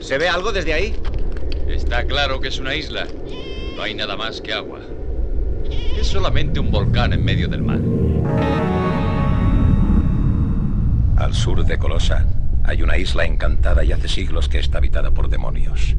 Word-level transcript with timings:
¿Se 0.00 0.16
ve 0.16 0.28
algo 0.28 0.52
desde 0.52 0.72
ahí? 0.72 0.94
Está 1.68 2.04
claro 2.04 2.40
que 2.40 2.48
es 2.48 2.58
una 2.58 2.74
isla. 2.74 3.06
No 3.76 3.82
hay 3.82 3.94
nada 3.94 4.16
más 4.16 4.40
que 4.40 4.52
agua. 4.52 4.80
Es 5.98 6.06
solamente 6.06 6.60
un 6.60 6.70
volcán 6.70 7.12
en 7.12 7.24
medio 7.24 7.48
del 7.48 7.62
mar. 7.62 7.80
Al 11.16 11.34
sur 11.34 11.64
de 11.64 11.78
Colosa 11.78 12.26
hay 12.64 12.82
una 12.82 12.96
isla 12.96 13.24
encantada 13.24 13.82
y 13.84 13.92
hace 13.92 14.08
siglos 14.08 14.48
que 14.48 14.58
está 14.58 14.78
habitada 14.78 15.10
por 15.10 15.28
demonios. 15.28 15.96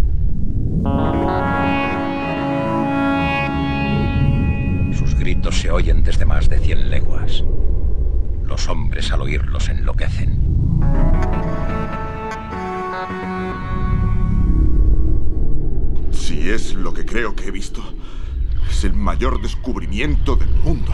Sus 4.98 5.16
gritos 5.16 5.60
se 5.60 5.72
oyen 5.72 6.04
desde 6.04 6.26
más 6.26 6.48
de 6.50 6.60
cien 6.60 6.90
leguas. 6.90 7.44
Los 8.44 8.68
hombres 8.70 9.12
al 9.12 9.22
oírlos 9.22 9.70
enloquecen. 9.70 10.40
Si 16.40 16.50
es 16.50 16.74
lo 16.74 16.94
que 16.94 17.06
creo 17.06 17.36
que 17.36 17.50
he 17.50 17.52
visto, 17.52 17.82
es 18.70 18.86
el 18.86 18.94
mayor 18.94 19.42
descubrimiento 19.42 20.38
del 20.38 20.50
mundo. 20.64 20.94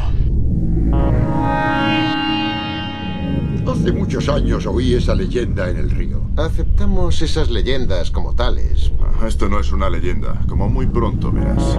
Hace 3.72 3.92
muchos 3.92 4.28
años 4.28 4.66
oí 4.66 4.96
esa 4.96 5.14
leyenda 5.14 5.70
en 5.70 5.78
el 5.78 5.92
río. 5.92 6.24
Aceptamos 6.36 7.22
esas 7.22 7.52
leyendas 7.52 8.10
como 8.10 8.34
tales. 8.34 8.92
Ah, 9.00 9.28
Esto 9.28 9.48
no 9.48 9.60
es 9.60 9.72
una 9.72 9.88
leyenda, 9.88 10.42
como 10.48 10.68
muy 10.68 10.88
pronto 10.88 11.32
verás. 11.32 11.78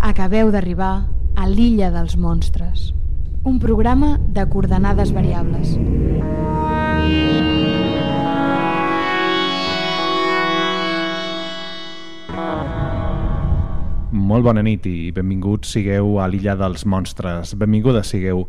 Acabeu 0.00 0.52
d'arribar 0.52 1.08
a 1.34 1.48
l'illa 1.50 1.90
dels 1.90 2.14
monstres, 2.16 2.92
un 3.48 3.58
programa 3.58 4.20
de 4.28 4.46
coordenades 4.46 5.12
variables. 5.12 5.78
Molt 14.28 14.44
bona 14.44 14.60
nit 14.60 14.84
i 14.84 15.08
benvinguts 15.16 15.70
sigueu 15.72 16.18
a 16.20 16.26
l'Illa 16.28 16.52
dels 16.58 16.82
Monstres. 16.84 17.54
Benvingudes 17.56 18.10
sigueu 18.12 18.42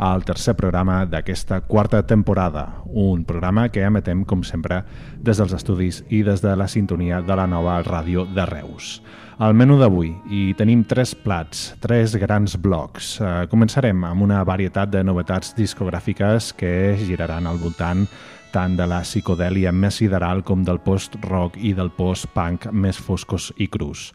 al 0.00 0.24
tercer 0.24 0.54
programa 0.56 1.02
d'aquesta 1.04 1.58
quarta 1.68 2.00
temporada, 2.08 2.62
un 2.86 3.26
programa 3.28 3.66
que 3.68 3.84
emetem, 3.84 4.22
com 4.24 4.40
sempre, 4.48 4.80
des 5.20 5.36
dels 5.36 5.52
estudis 5.52 6.00
i 6.08 6.22
des 6.24 6.40
de 6.40 6.54
la 6.56 6.68
sintonia 6.72 7.20
de 7.20 7.36
la 7.36 7.44
nova 7.46 7.76
ràdio 7.84 8.24
de 8.32 8.46
Reus. 8.48 9.02
Al 9.36 9.52
menú 9.52 9.76
d'avui 9.76 10.14
hi 10.32 10.54
tenim 10.56 10.86
tres 10.88 11.12
plats, 11.12 11.74
tres 11.84 12.14
grans 12.16 12.56
blocs. 12.56 13.18
Eh, 13.20 13.34
començarem 13.52 14.06
amb 14.08 14.24
una 14.24 14.40
varietat 14.48 14.88
de 14.94 15.04
novetats 15.04 15.52
discogràfiques 15.58 16.54
que 16.56 16.72
giraran 16.96 17.44
al 17.44 17.60
voltant 17.60 18.06
tant 18.56 18.76
de 18.78 18.86
la 18.88 19.02
psicodèlia 19.04 19.68
més 19.68 19.98
sideral 20.00 20.40
com 20.46 20.62
del 20.64 20.78
post-rock 20.80 21.58
i 21.60 21.74
del 21.76 21.90
post-punk 21.92 22.70
més 22.72 22.96
foscos 22.96 23.50
i 23.60 23.66
crus. 23.68 24.12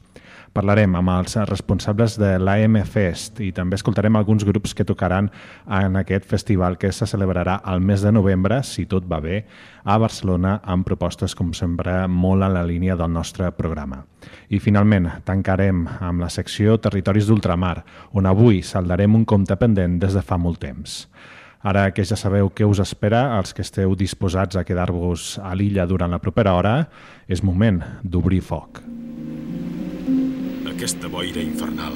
Parlarem 0.52 0.96
amb 0.98 1.12
els 1.14 1.36
responsables 1.48 2.18
de 2.20 2.32
l'AM 2.42 2.80
Fest 2.90 3.38
i 3.46 3.52
també 3.56 3.78
escoltarem 3.78 4.18
alguns 4.18 4.44
grups 4.48 4.74
que 4.76 4.86
tocaran 4.88 5.30
en 5.78 6.00
aquest 6.02 6.26
festival 6.28 6.80
que 6.82 6.90
se 6.92 7.06
celebrarà 7.08 7.60
al 7.64 7.86
mes 7.86 8.02
de 8.02 8.12
novembre, 8.12 8.58
si 8.66 8.88
tot 8.90 9.06
va 9.12 9.20
bé, 9.22 9.44
a 9.86 10.00
Barcelona 10.02 10.58
amb 10.66 10.88
propostes, 10.88 11.36
com 11.38 11.54
sempre, 11.54 12.08
molt 12.08 12.44
a 12.44 12.50
la 12.50 12.66
línia 12.66 12.98
del 12.98 13.14
nostre 13.14 13.52
programa. 13.56 14.02
I 14.50 14.60
finalment 14.60 15.08
tancarem 15.24 15.86
amb 16.00 16.26
la 16.26 16.32
secció 16.34 16.80
Territoris 16.82 17.30
d'Ultramar, 17.30 17.78
on 18.18 18.26
avui 18.26 18.64
saldarem 18.66 19.22
un 19.22 19.24
compte 19.24 19.56
pendent 19.62 20.02
des 20.02 20.18
de 20.18 20.26
fa 20.26 20.42
molt 20.42 20.60
temps. 20.66 21.06
Ara 21.62 21.92
que 21.94 22.02
ja 22.02 22.18
sabeu 22.18 22.50
què 22.50 22.66
us 22.66 22.80
espera, 22.82 23.38
els 23.38 23.54
que 23.54 23.62
esteu 23.62 23.94
disposats 23.94 24.58
a 24.58 24.64
quedar-vos 24.66 25.36
a 25.46 25.54
l'illa 25.54 25.86
durant 25.86 26.10
la 26.10 26.18
propera 26.22 26.56
hora, 26.58 26.74
és 27.30 27.44
moment 27.46 27.78
d'obrir 28.02 28.42
foc. 28.42 28.82
Aquesta 30.72 31.12
boira 31.12 31.44
infernal. 31.44 31.94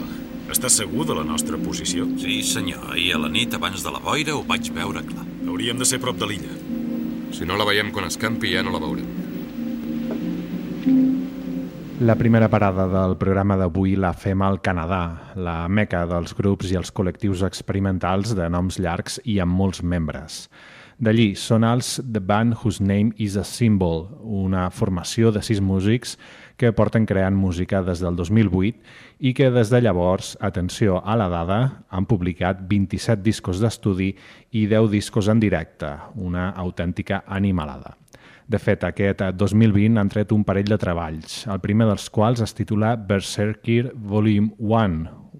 Estàs 0.53 0.78
segur 0.78 1.07
de 1.09 1.16
la 1.17 1.25
nostra 1.25 1.57
posició? 1.57 2.06
Sí, 2.22 2.44
senyor. 2.45 2.91
Ahir 2.94 3.16
a 3.16 3.23
la 3.23 3.31
nit, 3.34 3.57
abans 3.57 3.81
de 3.81 3.90
la 3.90 4.03
boira, 4.03 4.35
ho 4.38 4.45
vaig 4.45 4.69
veure 4.75 5.01
clar. 5.01 5.25
Hauríem 5.50 5.81
de 5.81 5.90
ser 5.90 5.97
prop 6.03 6.19
de 6.22 6.29
l'illa. 6.29 6.53
Si 7.34 7.50
no 7.50 7.57
la 7.57 7.66
veiem 7.66 7.90
quan 7.91 8.06
escampi, 8.06 8.53
ja 8.53 8.61
no 8.61 8.75
la 8.75 8.84
veurem. 8.85 9.09
La 12.01 12.17
primera 12.19 12.50
parada 12.51 12.89
del 12.91 13.13
programa 13.16 13.56
d'avui 13.56 13.94
la 13.95 14.09
fem 14.11 14.41
al 14.44 14.57
Canadà, 14.59 15.31
la 15.39 15.69
meca 15.72 16.01
dels 16.09 16.33
grups 16.35 16.67
i 16.73 16.75
els 16.75 16.91
col·lectius 16.91 17.39
experimentals 17.47 18.33
de 18.35 18.50
noms 18.51 18.81
llargs 18.83 19.22
i 19.23 19.38
amb 19.39 19.56
molts 19.56 19.79
membres. 19.79 20.41
D'allí 21.00 21.29
són 21.39 21.63
els 21.63 21.94
The 22.03 22.19
Band 22.19 22.57
Whose 22.59 22.84
Name 22.84 23.16
is 23.16 23.39
a 23.39 23.45
Symbol, 23.47 24.09
una 24.19 24.67
formació 24.75 25.31
de 25.31 25.39
sis 25.39 25.63
músics 25.63 26.17
que 26.59 26.75
porten 26.75 27.07
creant 27.07 27.39
música 27.39 27.79
des 27.79 28.03
del 28.03 28.19
2008 28.19 28.75
i 29.23 29.31
que 29.31 29.47
des 29.55 29.72
de 29.72 29.79
llavors, 29.88 30.35
atenció 30.44 31.00
a 31.00 31.16
la 31.16 31.31
dada, 31.31 31.59
han 31.88 32.11
publicat 32.11 32.67
27 32.67 33.23
discos 33.23 33.63
d'estudi 33.63 34.17
i 34.51 34.67
10 34.67 34.91
discos 34.91 35.31
en 35.31 35.39
directe, 35.39 35.95
una 36.16 36.50
autèntica 36.51 37.23
animalada. 37.23 37.95
De 38.45 38.59
fet, 38.61 38.83
aquest 38.85 39.23
2020 39.33 39.97
han 39.97 40.09
tret 40.13 40.29
un 40.35 40.44
parell 40.45 40.67
de 40.69 40.78
treballs, 40.78 41.44
el 41.50 41.61
primer 41.63 41.88
dels 41.89 42.11
quals 42.13 42.44
es 42.45 42.53
titula 42.53 42.94
Berserkir 42.95 43.89
Volume 43.95 44.53
1, 44.59 45.00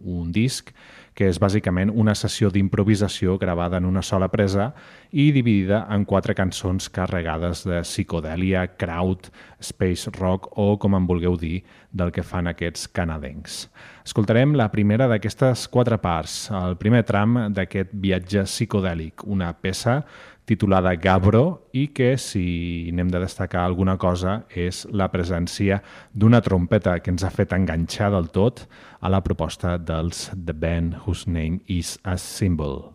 un 0.09 0.31
disc 0.33 0.71
que 1.15 1.29
és 1.29 1.38
bàsicament 1.39 1.91
una 1.94 2.15
sessió 2.17 2.49
d'improvisació 2.49 3.38
gravada 3.38 3.77
en 3.77 3.85
una 3.85 4.01
sola 4.01 4.27
presa 4.33 4.71
i 5.15 5.29
dividida 5.31 5.85
en 5.95 6.03
quatre 6.03 6.35
cançons 6.35 6.89
carregades 6.91 7.61
de 7.63 7.79
psicodèlia, 7.85 8.65
kraut, 8.75 9.29
space 9.63 10.11
rock 10.17 10.49
o, 10.59 10.73
com 10.75 10.97
en 10.97 11.07
vulgueu 11.07 11.37
dir, 11.39 11.61
del 11.95 12.11
que 12.11 12.23
fan 12.23 12.51
aquests 12.51 12.89
canadencs. 12.91 13.61
Escoltarem 14.03 14.57
la 14.59 14.67
primera 14.73 15.07
d'aquestes 15.07 15.69
quatre 15.71 16.01
parts, 16.03 16.49
el 16.51 16.75
primer 16.81 17.05
tram 17.07 17.45
d'aquest 17.55 17.95
viatge 17.95 18.43
psicodèlic, 18.43 19.23
una 19.23 19.53
peça 19.55 20.01
titulada 20.45 20.91
Gabro 20.99 21.45
i 21.73 21.87
que, 21.95 22.17
si 22.19 22.91
n'hem 22.91 23.07
de 23.09 23.23
destacar 23.23 23.63
alguna 23.63 23.95
cosa, 23.97 24.41
és 24.51 24.83
la 24.91 25.07
presència 25.15 25.79
d'una 26.11 26.43
trompeta 26.43 26.99
que 26.99 27.15
ens 27.15 27.23
ha 27.23 27.31
fet 27.33 27.55
enganxar 27.55 28.11
del 28.13 28.29
tot 28.35 28.67
a 28.99 29.09
la 29.09 29.23
proposta 29.23 29.77
dels 29.79 30.27
The 30.35 30.53
Band 30.53 31.01
Whose 31.05 31.31
Name 31.31 31.63
is 31.71 31.97
a 32.03 32.19
Symbol. 32.19 32.91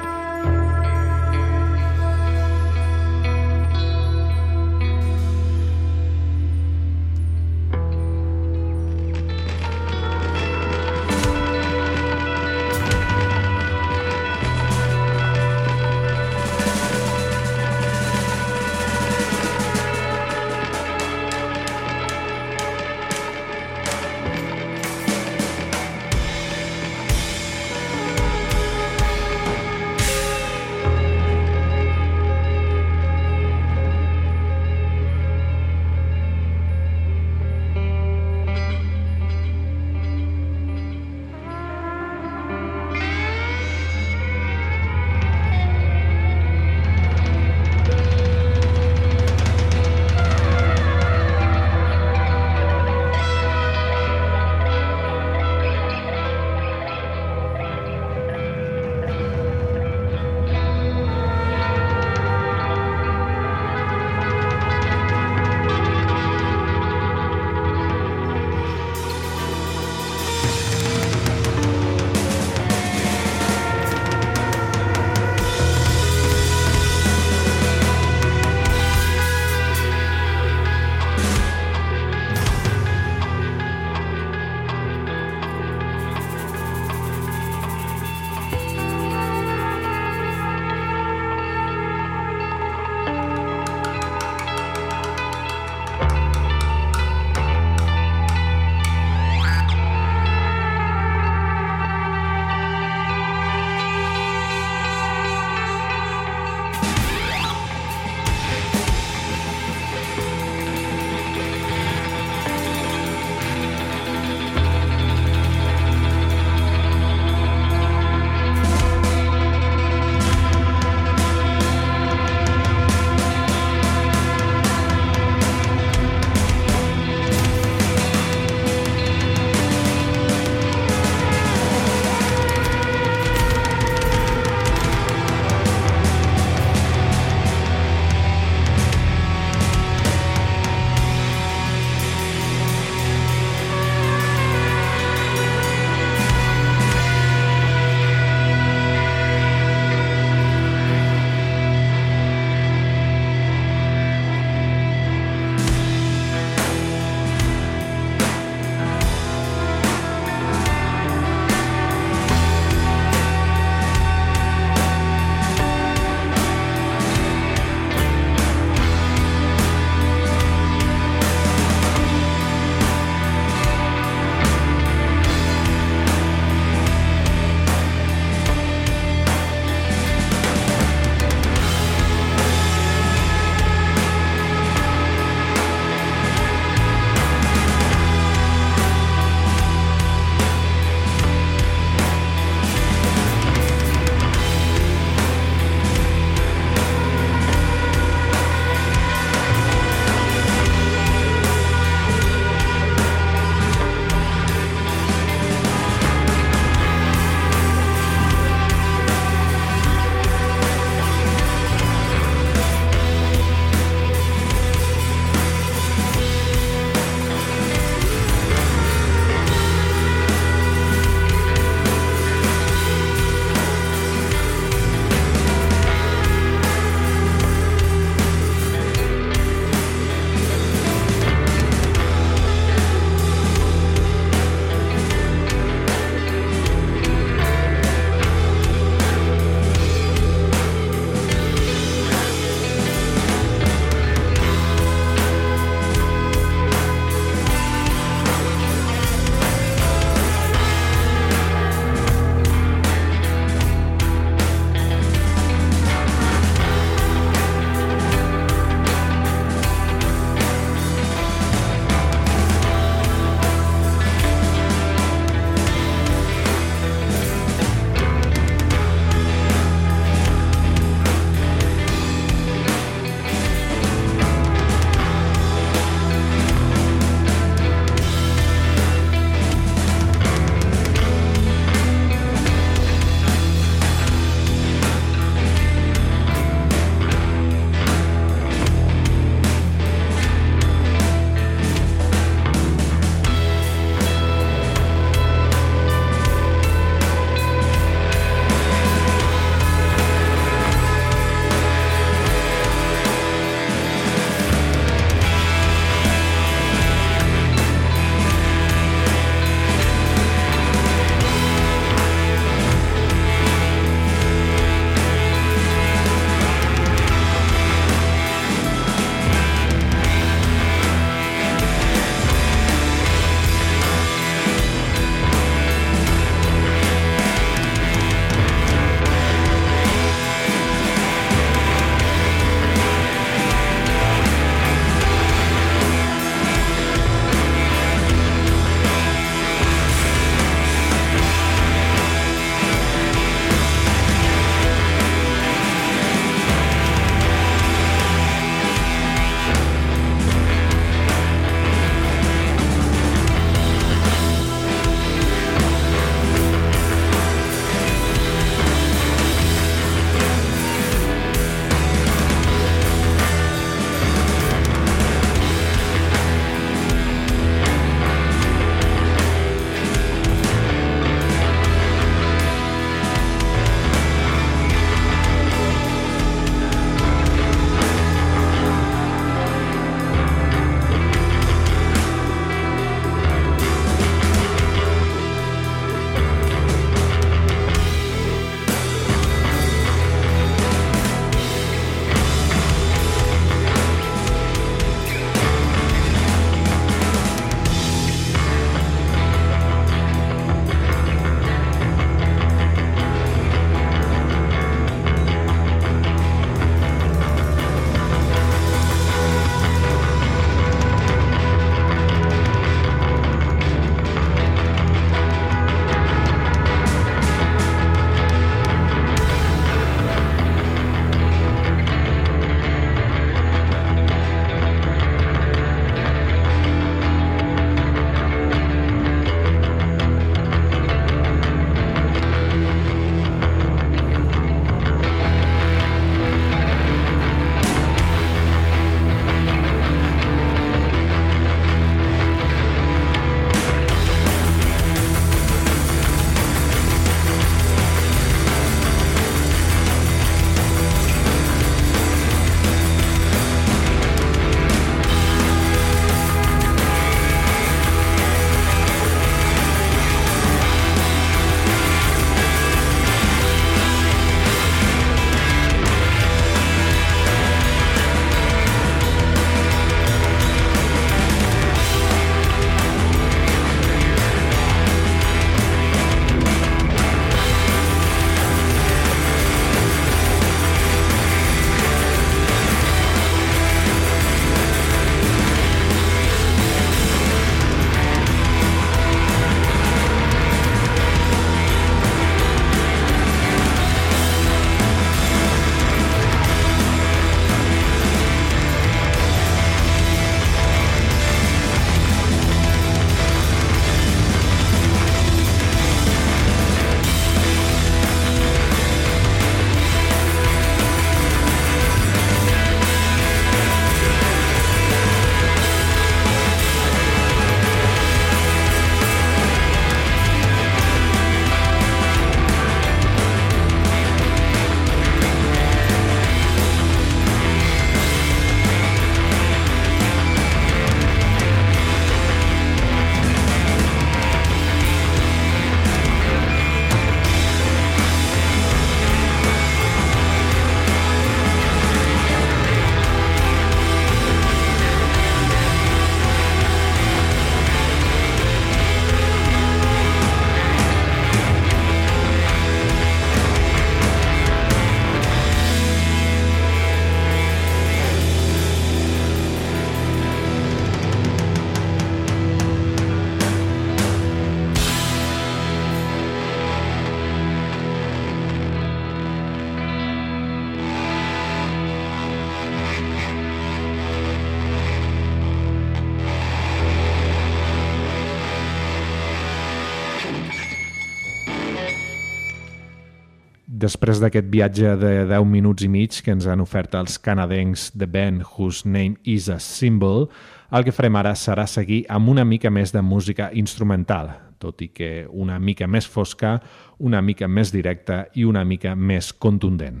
Després 583.84 584.16
d'aquest 584.16 584.46
viatge 584.48 584.94
de 584.96 585.08
10 585.28 585.44
minuts 585.44 585.84
i 585.84 585.88
mig 585.92 586.16
que 586.24 586.32
ens 586.32 586.46
han 586.48 586.62
ofert 586.62 586.94
els 586.96 587.18
canadencs 587.20 587.90
The 587.92 588.06
Band 588.08 588.46
Whose 588.46 588.88
Name 588.88 589.18
is 589.28 589.50
a 589.52 589.58
Symbol, 589.60 590.24
el 590.72 590.86
que 590.86 590.94
farem 590.94 591.18
ara 591.20 591.34
serà 591.36 591.66
seguir 591.68 591.98
amb 592.08 592.32
una 592.32 592.46
mica 592.48 592.72
més 592.72 592.94
de 592.94 593.02
música 593.04 593.50
instrumental, 593.52 594.30
tot 594.62 594.80
i 594.80 594.88
que 594.88 595.10
una 595.28 595.58
mica 595.60 595.84
més 595.90 596.08
fosca, 596.08 596.54
una 596.96 597.20
mica 597.20 597.44
més 597.48 597.74
directa 597.74 598.22
i 598.32 598.48
una 598.48 598.64
mica 598.64 598.94
més 598.96 599.34
contundent. 599.36 600.00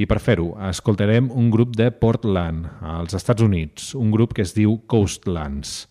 I 0.00 0.08
per 0.08 0.22
fer-ho, 0.24 0.54
escoltarem 0.70 1.28
un 1.28 1.52
grup 1.52 1.76
de 1.76 1.90
Portland, 1.92 2.70
als 2.80 3.18
Estats 3.18 3.44
Units, 3.44 3.92
un 4.00 4.14
grup 4.14 4.32
que 4.32 4.48
es 4.48 4.56
diu 4.56 4.78
Coastlands 4.88 5.89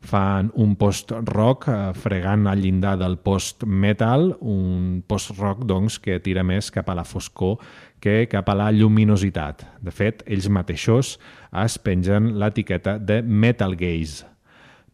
fan 0.00 0.50
un 0.56 0.74
post-rock 0.80 1.68
eh, 1.68 1.78
fregant 1.94 2.46
al 2.48 2.62
llindar 2.62 2.96
del 3.00 3.18
post-metal, 3.20 4.34
un 4.40 5.02
post-rock 5.06 5.66
doncs, 5.68 6.00
que 6.00 6.18
tira 6.24 6.44
més 6.46 6.72
cap 6.72 6.88
a 6.88 6.96
la 6.96 7.04
foscor 7.04 7.60
que 8.00 8.24
cap 8.32 8.48
a 8.48 8.56
la 8.56 8.70
lluminositat. 8.72 9.66
De 9.84 9.92
fet, 9.92 10.24
ells 10.26 10.48
mateixos 10.48 11.18
es 11.64 11.78
pengen 11.78 12.34
l'etiqueta 12.40 12.96
de 12.98 13.20
Metal 13.22 13.76
Gaze. 13.76 14.24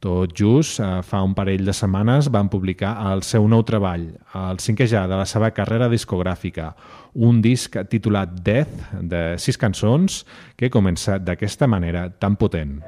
Tot 0.02 0.34
just, 0.36 0.80
eh, 0.80 1.00
fa 1.02 1.22
un 1.22 1.34
parell 1.34 1.64
de 1.64 1.72
setmanes, 1.72 2.28
van 2.30 2.50
publicar 2.52 3.12
el 3.12 3.22
seu 3.22 3.48
nou 3.48 3.62
treball, 3.64 4.10
el 4.34 4.60
cinquè 4.60 4.86
ja 4.86 5.06
de 5.06 5.16
la 5.16 5.25
seva 5.25 5.50
carrera 5.50 5.88
discogràfica, 5.88 6.75
un 7.14 7.40
disc 7.40 7.78
titulat 7.88 8.36
Death, 8.42 8.92
de 9.00 9.38
sis 9.38 9.56
cançons, 9.56 10.25
que 10.56 10.70
comença 10.70 11.18
d'aquesta 11.18 11.66
manera 11.66 12.10
tan 12.10 12.36
potent. 12.36 12.82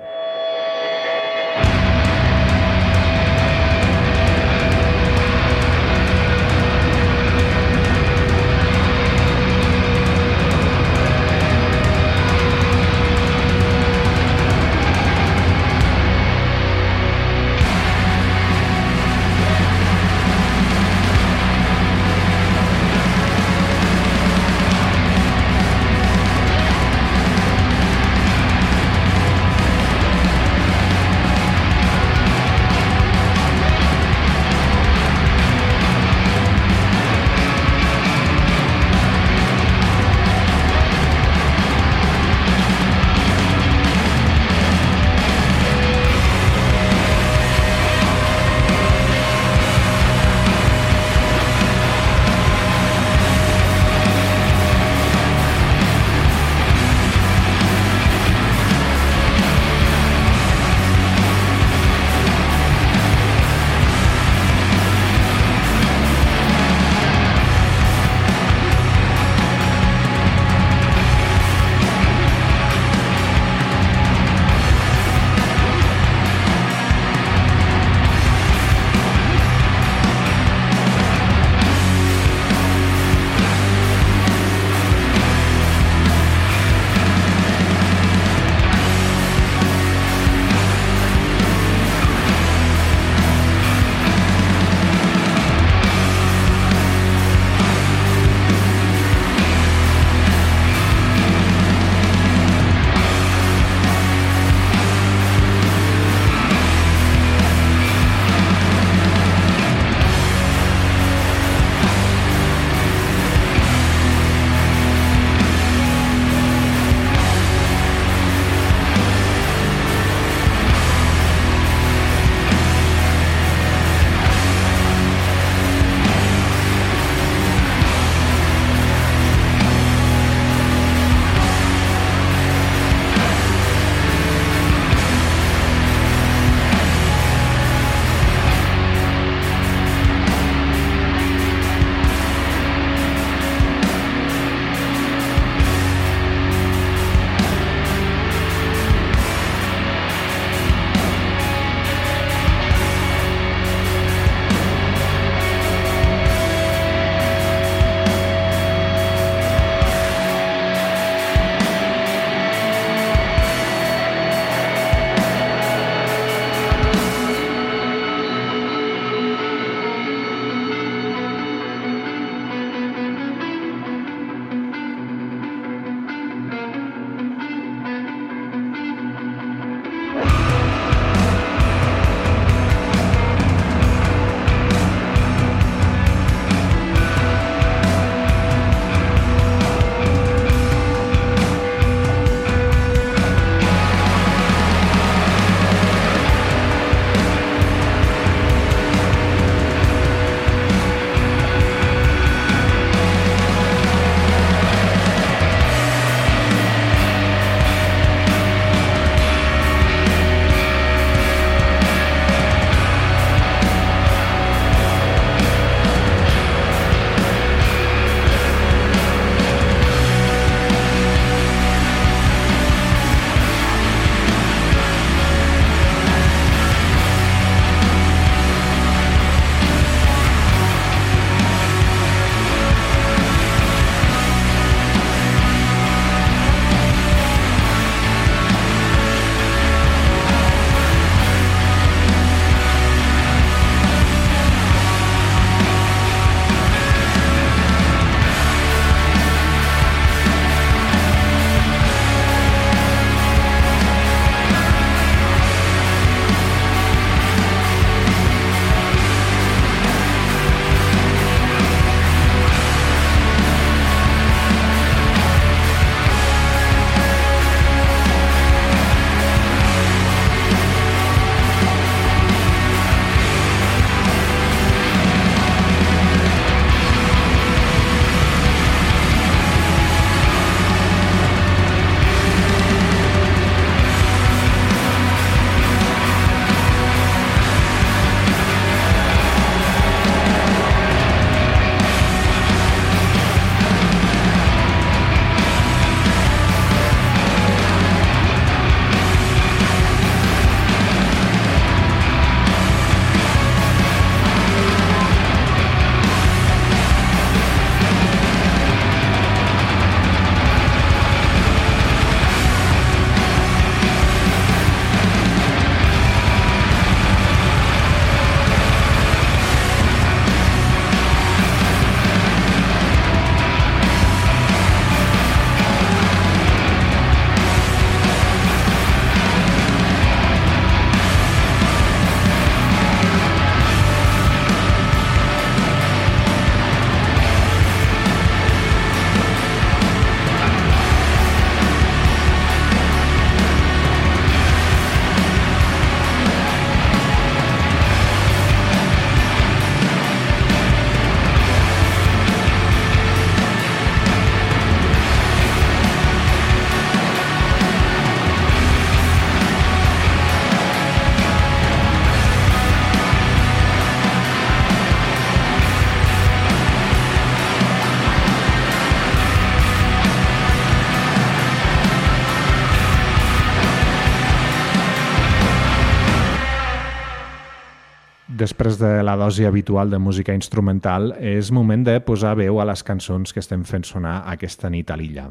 Després 378.49 378.79
de 378.81 379.03
la 379.05 379.13
dosi 379.21 379.45
habitual 379.45 379.91
de 379.93 379.99
música 380.01 380.33
instrumental, 380.33 381.11
és 381.21 381.51
moment 381.53 381.83
de 381.85 381.99
posar 382.01 382.31
veu 382.39 382.63
a 382.63 382.65
les 382.65 382.81
cançons 382.81 383.35
que 383.35 383.43
estem 383.45 383.61
fent 383.69 383.85
sonar 383.85 384.23
aquesta 384.33 384.71
nit 384.73 384.89
a 384.89 384.97
l'illa. 384.97 385.27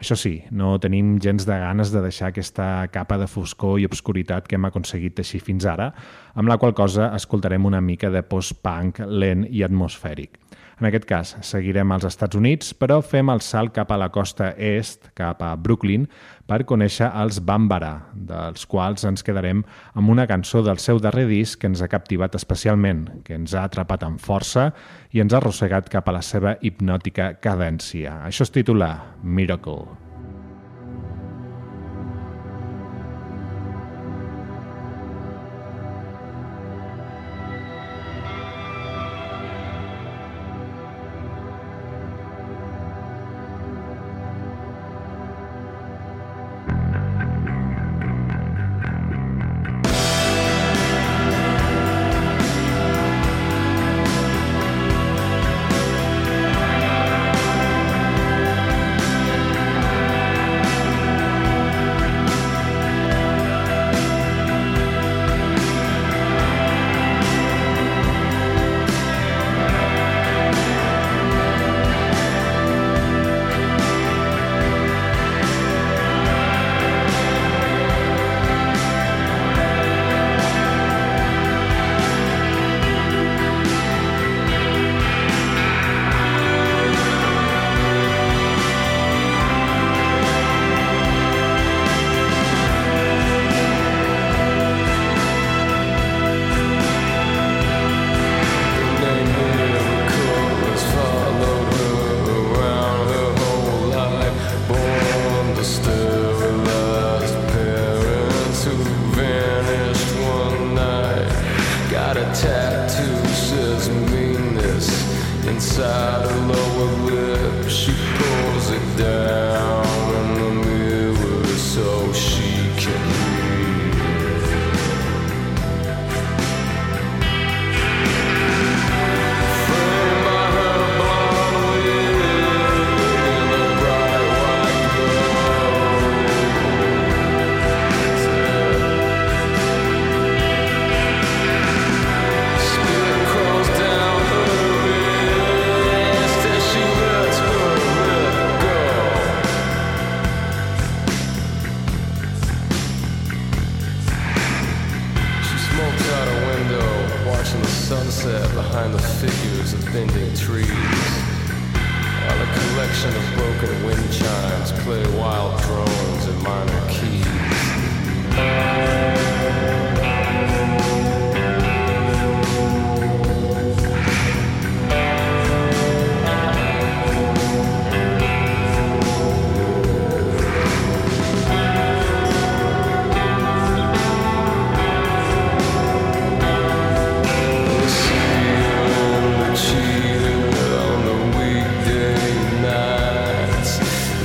Això 0.00 0.16
sí, 0.18 0.34
no 0.50 0.74
tenim 0.82 1.14
gens 1.22 1.46
de 1.46 1.58
ganes 1.60 1.92
de 1.94 2.02
deixar 2.02 2.32
aquesta 2.32 2.88
capa 2.92 3.18
de 3.20 3.28
foscor 3.30 3.78
i 3.80 3.86
obscuritat 3.86 4.48
que 4.48 4.58
hem 4.58 4.68
aconseguit 4.68 5.14
teixir 5.20 5.42
fins 5.44 5.66
ara, 5.70 5.92
amb 6.34 6.50
la 6.50 6.58
qual 6.58 6.74
cosa 6.74 7.12
escoltarem 7.14 7.66
una 7.66 7.80
mica 7.80 8.10
de 8.10 8.24
post-punk 8.26 9.04
lent 9.06 9.46
i 9.50 9.62
atmosfèric. 9.66 10.40
En 10.80 10.88
aquest 10.88 11.04
cas, 11.06 11.30
seguirem 11.46 11.92
als 11.94 12.06
Estats 12.08 12.34
Units, 12.34 12.72
però 12.74 12.98
fem 12.98 13.28
el 13.30 13.42
salt 13.46 13.70
cap 13.76 13.92
a 13.94 13.98
la 14.00 14.08
costa 14.10 14.50
est, 14.58 15.06
cap 15.14 15.42
a 15.46 15.52
Brooklyn, 15.54 16.08
per 16.50 16.64
conèixer 16.66 17.06
els 17.22 17.38
Bambara, 17.46 17.92
dels 18.12 18.66
quals 18.68 19.06
ens 19.06 19.22
quedarem 19.24 19.62
amb 19.94 20.10
una 20.10 20.26
cançó 20.26 20.64
del 20.66 20.82
seu 20.82 20.98
darrer 21.00 21.28
disc 21.30 21.60
que 21.62 21.70
ens 21.70 21.80
ha 21.80 21.88
captivat 21.92 22.34
especialment, 22.34 23.06
que 23.24 23.38
ens 23.38 23.54
ha 23.54 23.62
atrapat 23.68 24.02
amb 24.04 24.20
força 24.20 24.72
i 25.14 25.22
ens 25.22 25.34
ha 25.34 25.38
arrossegat 25.38 25.90
cap 25.92 26.08
a 26.10 26.16
la 26.16 26.22
seva 26.26 26.56
hipnòtica 26.60 27.36
cadència. 27.42 28.18
Això 28.26 28.42
es 28.48 28.54
titula 28.54 28.90
Miracle. 29.22 30.03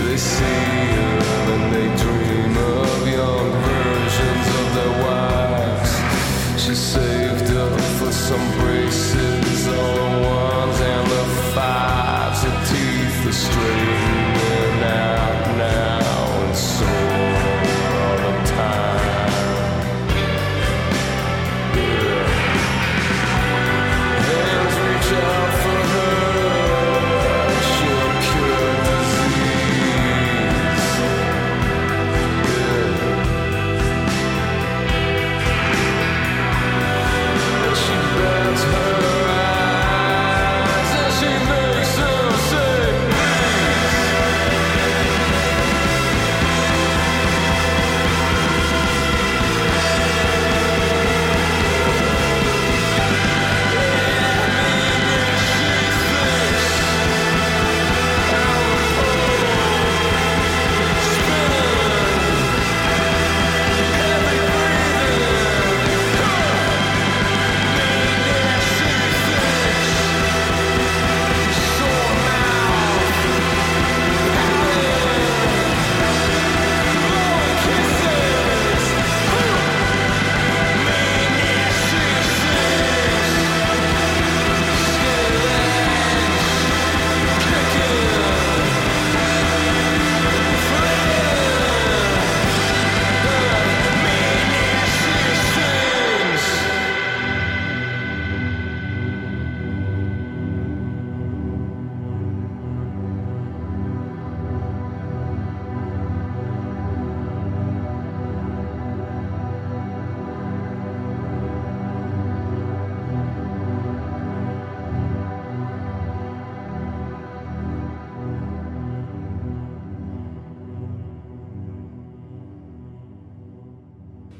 the 0.09 0.17
sea. 0.17 0.78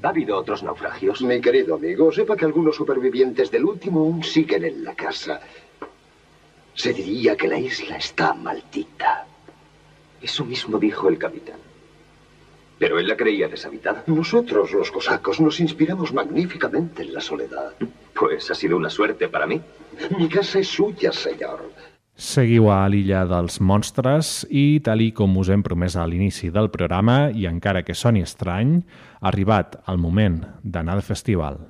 ¿Ha 0.02 0.10
habido 0.10 0.38
otros 0.38 0.64
naufragios? 0.64 1.22
Mi 1.22 1.42
querido 1.42 1.76
amigo, 1.76 2.12
sepa 2.12 2.38
que 2.38 2.46
algunos 2.46 2.76
supervivientes 2.76 3.52
del 3.52 3.66
último 3.66 4.00
aún 4.00 4.24
siguen 4.24 4.64
en 4.64 4.84
la 4.84 4.96
casa. 4.96 5.42
Se 6.74 6.94
diría 6.94 7.36
que 7.36 7.48
la 7.48 7.60
isla 7.60 7.98
está 7.98 8.34
maldita. 8.34 9.26
Eso 10.22 10.46
mismo 10.46 10.80
dijo 10.80 11.10
el 11.10 11.18
capitán. 11.18 11.60
Pero 12.78 12.98
él 12.98 13.08
la 13.10 13.18
creía 13.18 13.50
deshabitada. 13.50 14.04
Nosotros, 14.08 14.72
los 14.72 14.90
cosacos, 14.90 15.42
nos 15.42 15.60
inspiramos 15.60 16.14
magníficamente 16.14 17.04
en 17.04 17.14
la 17.14 17.20
soledad. 17.20 17.74
Pues 18.14 18.50
ha 18.52 18.56
sido 18.56 18.78
una 18.78 18.90
suerte 18.90 19.28
para 19.28 19.46
mí. 19.46 19.62
Mi 20.18 20.30
casa 20.30 20.60
és 20.60 20.68
suya, 20.68 21.12
senyor. 21.12 21.60
Seguiu 22.20 22.66
a 22.68 22.82
l'illa 22.92 23.22
dels 23.24 23.62
monstres 23.64 24.42
i, 24.52 24.82
tal 24.84 25.00
com 25.16 25.38
us 25.40 25.48
hem 25.56 25.64
promès 25.64 25.96
a 25.96 26.04
l'inici 26.04 26.52
del 26.52 26.68
programa, 26.74 27.30
i 27.32 27.48
encara 27.48 27.86
que 27.88 27.96
soni 27.96 28.26
estrany, 28.28 28.82
ha 29.24 29.32
arribat 29.32 29.80
el 29.88 30.04
moment 30.04 30.42
d'anar 30.60 31.00
de 31.00 31.08
festival. 31.14 31.64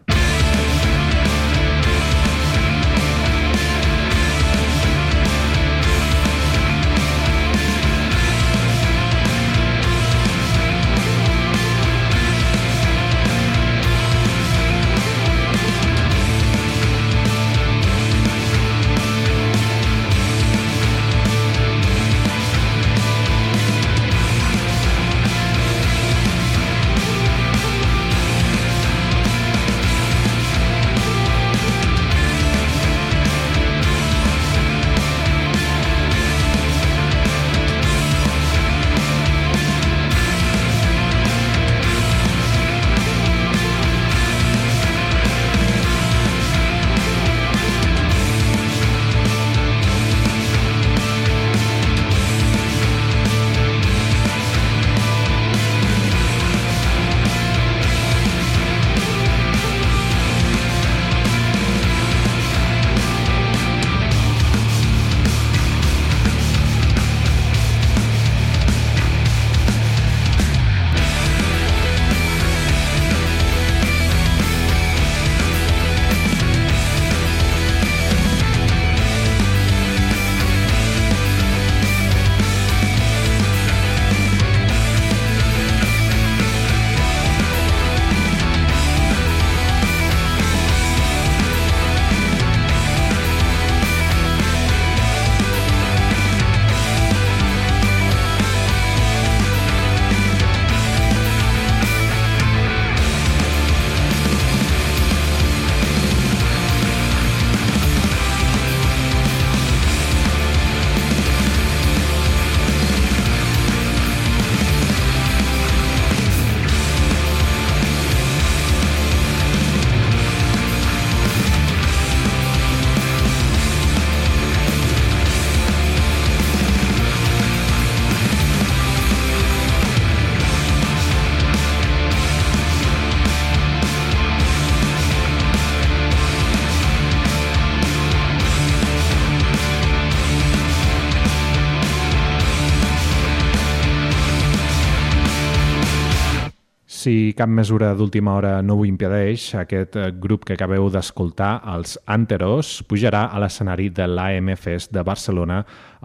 Si 146.99 147.31
cap 147.31 147.47
mesura 147.47 147.93
d'última 147.95 148.33
hora 148.35 148.57
no 148.59 148.75
ho 148.75 148.81
impedeix, 148.83 149.43
aquest 149.55 149.93
eh, 149.95 150.09
grup 150.19 150.41
que 150.43 150.57
acabeu 150.57 150.89
d'escoltar, 150.91 151.61
els 151.71 151.93
Anteros, 152.11 152.81
pujarà 152.89 153.21
a 153.31 153.39
l'escenari 153.39 153.85
de 153.95 154.07
l'AM 154.09 154.49
Fest 154.59 154.91
de 154.91 155.03
Barcelona 155.07 155.61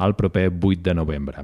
el 0.07 0.15
proper 0.15 0.45
8 0.53 0.85
de 0.87 0.95
novembre. 0.95 1.43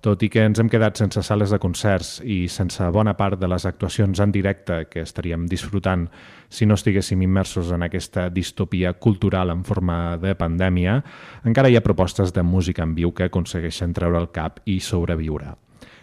Tot 0.00 0.24
i 0.24 0.30
que 0.32 0.46
ens 0.48 0.62
hem 0.62 0.70
quedat 0.72 0.96
sense 0.96 1.20
sales 1.28 1.52
de 1.52 1.58
concerts 1.60 2.22
i 2.24 2.46
sense 2.48 2.88
bona 2.94 3.12
part 3.20 3.36
de 3.36 3.52
les 3.52 3.68
actuacions 3.68 4.24
en 4.24 4.32
directe 4.32 4.86
que 4.88 5.04
estaríem 5.04 5.44
disfrutant 5.44 6.08
si 6.48 6.64
no 6.64 6.80
estiguéssim 6.80 7.20
immersos 7.26 7.74
en 7.76 7.84
aquesta 7.84 8.30
distopia 8.30 8.94
cultural 8.94 9.52
en 9.52 9.66
forma 9.68 10.16
de 10.24 10.32
pandèmia, 10.40 11.02
encara 11.44 11.68
hi 11.68 11.76
ha 11.76 11.84
propostes 11.84 12.32
de 12.32 12.48
música 12.56 12.88
en 12.88 12.96
viu 12.96 13.12
que 13.12 13.28
aconsegueixen 13.28 13.92
treure 13.92 14.24
el 14.24 14.32
cap 14.32 14.64
i 14.64 14.80
sobreviure. 14.80 15.52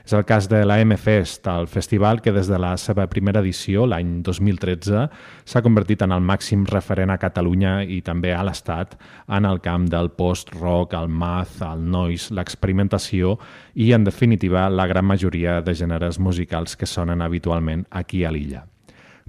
És 0.03 0.11
el 0.11 0.25
cas 0.27 0.49
de 0.51 0.65
la 0.67 0.81
M-Fest, 0.83 1.47
el 1.47 1.69
festival 1.71 2.19
que 2.21 2.33
des 2.35 2.49
de 2.51 2.57
la 2.59 2.73
seva 2.75 3.05
primera 3.07 3.39
edició, 3.39 3.85
l'any 3.87 4.17
2013, 4.25 5.05
s'ha 5.47 5.61
convertit 5.63 6.03
en 6.03 6.11
el 6.11 6.25
màxim 6.27 6.65
referent 6.67 7.13
a 7.13 7.17
Catalunya 7.21 7.77
i 7.87 8.01
també 8.03 8.33
a 8.35 8.41
l'Estat 8.43 8.97
en 9.31 9.47
el 9.47 9.61
camp 9.63 9.87
del 9.93 10.11
post-rock, 10.11 10.97
el 10.99 11.07
math, 11.07 11.61
el 11.63 11.87
noise, 11.87 12.35
l'experimentació 12.35 13.37
i, 13.75 13.93
en 13.95 14.03
definitiva, 14.03 14.67
la 14.67 14.89
gran 14.91 15.07
majoria 15.07 15.61
de 15.63 15.71
gèneres 15.71 16.19
musicals 16.19 16.75
que 16.75 16.89
sonen 16.89 17.23
habitualment 17.23 17.87
aquí 17.89 18.25
a 18.27 18.35
l'illa. 18.35 18.65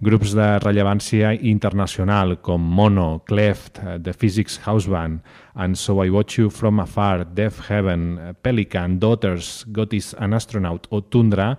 Grups 0.02 0.32
de 0.34 0.58
rellevància 0.58 1.30
internacional 1.46 2.40
com 2.42 2.58
Mono, 2.58 3.22
Cleft, 3.28 3.78
The 4.02 4.12
Physics 4.12 4.58
House 4.66 4.90
Band, 4.90 5.22
And 5.54 5.78
So 5.78 6.02
I 6.04 6.10
Watch 6.10 6.38
You 6.38 6.50
From 6.50 6.80
Afar, 6.80 7.24
Deaf 7.24 7.68
Heaven, 7.68 8.34
Pelican, 8.42 8.98
Daughters, 8.98 9.64
Gotis 9.70 10.14
an 10.18 10.34
Astronaut 10.34 10.88
o 10.90 11.00
Tundra 11.02 11.52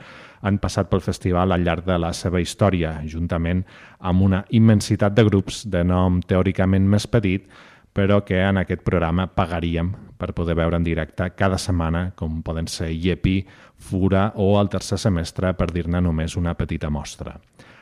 han 0.45 0.59
passat 0.61 0.89
pel 0.91 1.01
festival 1.01 1.51
al 1.55 1.63
llarg 1.65 1.87
de 1.87 1.97
la 1.97 2.11
seva 2.13 2.41
història, 2.43 2.99
juntament 3.07 3.63
amb 3.99 4.21
una 4.27 4.43
immensitat 4.51 5.15
de 5.15 5.25
grups 5.25 5.63
de 5.71 5.83
nom 5.87 6.19
teòricament 6.21 6.85
més 6.85 7.07
petit, 7.07 7.47
però 7.95 8.19
que 8.27 8.41
en 8.43 8.59
aquest 8.59 8.83
programa 8.83 9.25
pagaríem 9.31 9.93
per 10.19 10.33
poder 10.35 10.57
veure 10.59 10.75
en 10.75 10.83
directe 10.83 11.29
cada 11.35 11.57
setmana, 11.57 12.09
com 12.15 12.41
poden 12.43 12.67
ser 12.67 12.91
Yepi, 12.91 13.39
Fura 13.75 14.33
o 14.35 14.53
el 14.59 14.69
tercer 14.71 14.99
semestre, 14.99 15.53
per 15.55 15.71
dir-ne 15.71 16.01
només 16.03 16.35
una 16.39 16.53
petita 16.55 16.91
mostra. 16.91 17.35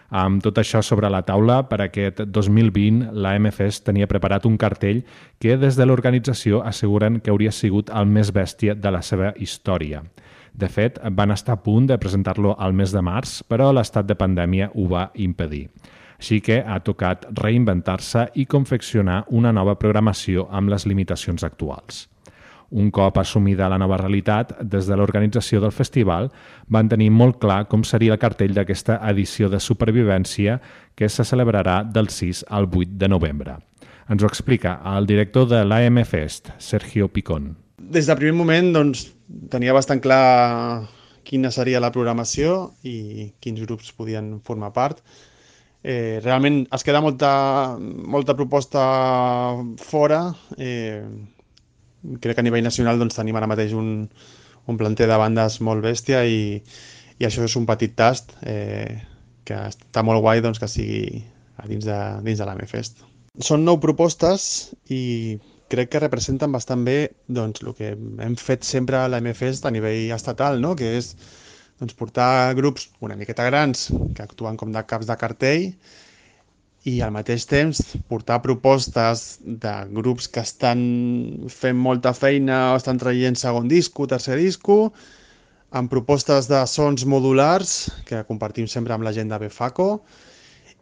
Amb 0.09 0.43
tot 0.43 0.59
això 0.61 0.81
sobre 0.83 1.09
la 1.09 1.23
taula, 1.25 1.63
per 1.69 1.79
aquest 1.81 2.21
2020, 2.27 3.13
la 3.13 3.33
MFS 3.39 3.83
tenia 3.87 4.07
preparat 4.07 4.45
un 4.45 4.57
cartell 4.57 5.01
que 5.39 5.57
des 5.57 5.79
de 5.79 5.87
l'organització 5.87 6.61
asseguren 6.61 7.19
que 7.19 7.31
hauria 7.31 7.51
sigut 7.51 7.89
el 7.89 8.05
més 8.05 8.33
bèstia 8.33 8.75
de 8.75 8.91
la 8.91 9.01
seva 9.01 9.33
història. 9.37 10.03
De 10.53 10.69
fet, 10.69 10.99
van 11.17 11.33
estar 11.33 11.57
a 11.57 11.63
punt 11.65 11.87
de 11.89 11.97
presentar-lo 11.97 12.53
al 12.59 12.73
mes 12.77 12.93
de 12.93 13.01
març, 13.01 13.41
però 13.49 13.71
l'estat 13.73 14.05
de 14.05 14.15
pandèmia 14.15 14.69
ho 14.75 14.87
va 14.87 15.09
impedir. 15.15 15.67
Així 16.19 16.39
que 16.45 16.61
ha 16.61 16.79
tocat 16.79 17.25
reinventar-se 17.35 18.29
i 18.39 18.45
confeccionar 18.45 19.23
una 19.29 19.51
nova 19.51 19.75
programació 19.75 20.47
amb 20.51 20.69
les 20.69 20.85
limitacions 20.85 21.43
actuals. 21.43 22.07
Un 22.73 22.89
cop 22.89 23.19
assumida 23.21 23.67
la 23.69 23.77
nova 23.77 23.99
realitat, 24.01 24.55
des 24.65 24.87
de 24.89 24.95
l'organització 24.97 25.59
del 25.61 25.73
festival 25.75 26.31
van 26.73 26.87
tenir 26.89 27.11
molt 27.13 27.37
clar 27.43 27.67
com 27.69 27.83
seria 27.85 28.15
el 28.15 28.21
cartell 28.21 28.55
d'aquesta 28.55 28.95
edició 29.11 29.49
de 29.51 29.59
supervivència 29.61 30.55
que 30.97 31.09
se 31.09 31.25
celebrarà 31.29 31.83
del 31.85 32.09
6 32.09 32.47
al 32.49 32.65
8 32.71 32.97
de 32.97 33.09
novembre. 33.13 33.59
Ens 34.09 34.23
ho 34.23 34.27
explica 34.27 34.79
el 34.95 35.05
director 35.05 35.45
de 35.51 35.61
l'AM 35.63 36.01
Fest, 36.03 36.49
Sergio 36.57 37.11
Picón. 37.13 37.53
Des 37.77 38.09
del 38.09 38.17
primer 38.17 38.39
moment 38.39 38.71
doncs, 38.73 39.05
tenia 39.53 39.75
bastant 39.77 40.01
clar 40.01 40.87
quina 41.23 41.51
seria 41.53 41.81
la 41.83 41.91
programació 41.93 42.73
i 42.81 43.29
quins 43.39 43.61
grups 43.67 43.93
podien 43.93 44.39
formar 44.41 44.73
part. 44.73 45.05
Eh, 45.83 46.19
realment 46.23 46.63
es 46.73 46.83
queda 46.87 47.03
molta, 47.05 47.77
molta 47.77 48.33
proposta 48.33 48.81
fora. 49.77 50.23
Eh, 50.57 51.03
crec 52.19 52.35
que 52.35 52.43
a 52.43 52.47
nivell 52.47 52.65
nacional 52.65 52.99
doncs, 52.99 53.17
tenim 53.17 53.37
ara 53.39 53.49
mateix 53.49 53.73
un, 53.77 54.09
un 54.67 54.79
planter 54.79 55.07
de 55.11 55.19
bandes 55.19 55.59
molt 55.61 55.83
bèstia 55.85 56.23
i, 56.25 56.59
i 57.19 57.27
això 57.27 57.45
és 57.47 57.55
un 57.59 57.67
petit 57.69 57.95
tast 57.99 58.35
eh, 58.41 58.99
que 59.47 59.57
està 59.69 60.03
molt 60.05 60.23
guai 60.23 60.43
doncs, 60.43 60.59
que 60.59 60.69
sigui 60.71 61.23
a 61.57 61.67
dins 61.69 61.85
de, 61.87 61.99
dins 62.25 62.39
de 62.39 62.47
l'AMFest. 62.47 63.03
Són 63.41 63.65
nou 63.65 63.79
propostes 63.81 64.73
i 64.93 65.39
crec 65.73 65.93
que 65.93 66.03
representen 66.03 66.53
bastant 66.53 66.83
bé 66.85 66.97
doncs, 67.27 67.63
el 67.63 67.73
que 67.77 67.93
hem 67.95 68.35
fet 68.39 68.67
sempre 68.67 68.99
a 68.99 69.07
l'AMFest 69.09 69.65
a 69.65 69.73
nivell 69.73 70.13
estatal, 70.15 70.61
no? 70.61 70.75
que 70.79 70.95
és 70.99 71.13
doncs, 71.79 71.95
portar 71.97 72.53
grups 72.59 72.89
una 73.01 73.17
miqueta 73.19 73.47
grans 73.49 73.89
que 74.15 74.25
actuen 74.25 74.59
com 74.59 74.73
de 74.75 74.83
caps 74.87 75.09
de 75.09 75.17
cartell 75.19 75.69
i 76.89 76.99
al 77.01 77.13
mateix 77.15 77.45
temps 77.47 77.79
portar 78.11 78.41
propostes 78.43 79.39
de 79.43 79.73
grups 79.95 80.27
que 80.27 80.43
estan 80.43 80.81
fent 81.51 81.79
molta 81.79 82.11
feina 82.17 82.73
o 82.73 82.79
estan 82.79 82.99
traient 82.99 83.39
segon 83.39 83.69
disco, 83.71 84.07
tercer 84.07 84.37
disco, 84.41 84.91
amb 85.71 85.89
propostes 85.89 86.49
de 86.51 86.59
sons 86.67 87.05
modulars 87.09 87.89
que 88.07 88.23
compartim 88.27 88.67
sempre 88.67 88.93
amb 88.93 89.07
la 89.07 89.13
gent 89.15 89.31
de 89.31 89.39
Befaco 89.45 89.89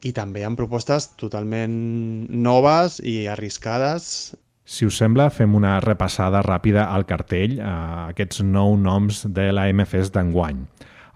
i 0.01 0.11
també 0.11 0.43
amb 0.43 0.57
propostes 0.57 1.11
totalment 1.21 1.73
noves 2.33 2.97
i 3.05 3.27
arriscades. 3.29 4.33
Si 4.65 4.87
us 4.87 4.97
sembla, 4.97 5.29
fem 5.29 5.53
una 5.57 5.79
repassada 5.83 6.41
ràpida 6.45 6.87
al 6.89 7.05
cartell 7.05 7.59
a 7.61 7.75
aquests 8.09 8.41
nou 8.41 8.73
noms 8.79 9.25
de 9.29 9.51
la 9.53 9.67
MFS 9.69 10.13
d'enguany. 10.15 10.65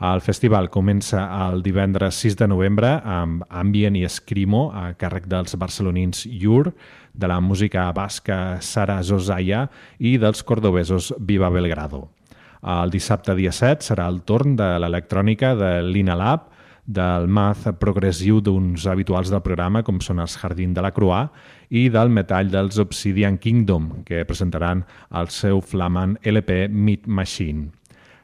El 0.04 0.20
festival 0.20 0.68
comença 0.68 1.22
el 1.46 1.62
divendres 1.64 2.18
6 2.20 2.36
de 2.42 2.48
novembre 2.52 2.90
amb 3.08 3.46
Ambient 3.48 3.96
i 3.96 4.04
Escrimo 4.04 4.66
a 4.76 4.90
càrrec 5.00 5.30
dels 5.32 5.56
barcelonins 5.56 6.26
Yur, 6.28 6.74
de 7.14 7.28
la 7.32 7.40
música 7.40 7.86
basca 7.96 8.60
Sara 8.60 8.98
Zozaya 9.04 9.70
i 10.00 10.18
dels 10.20 10.44
cordobesos 10.44 11.14
Viva 11.20 11.48
Belgrado. 11.50 12.10
El 12.60 12.92
dissabte 12.92 13.38
dia 13.40 13.54
7 13.56 13.88
serà 13.88 14.10
el 14.12 14.20
torn 14.28 14.58
de 14.60 14.68
l'electrònica 14.84 15.54
de 15.56 15.72
Lina 15.88 16.20
Lab, 16.20 16.52
del 16.86 17.30
math 17.32 17.72
progressiu 17.80 18.42
d'uns 18.44 18.84
habituals 18.92 19.32
del 19.32 19.42
programa 19.42 19.82
com 19.82 20.02
són 20.04 20.20
els 20.20 20.36
Jardín 20.38 20.76
de 20.76 20.84
la 20.84 20.92
Croix 20.94 21.32
i 21.72 21.88
del 21.90 22.12
metall 22.12 22.52
dels 22.52 22.78
Obsidian 22.84 23.40
Kingdom, 23.40 24.04
que 24.06 24.26
presentaran 24.28 24.84
el 25.16 25.32
seu 25.32 25.64
flamant 25.64 26.20
LP 26.22 26.68
Meat 26.68 27.08
Machine. 27.08 27.72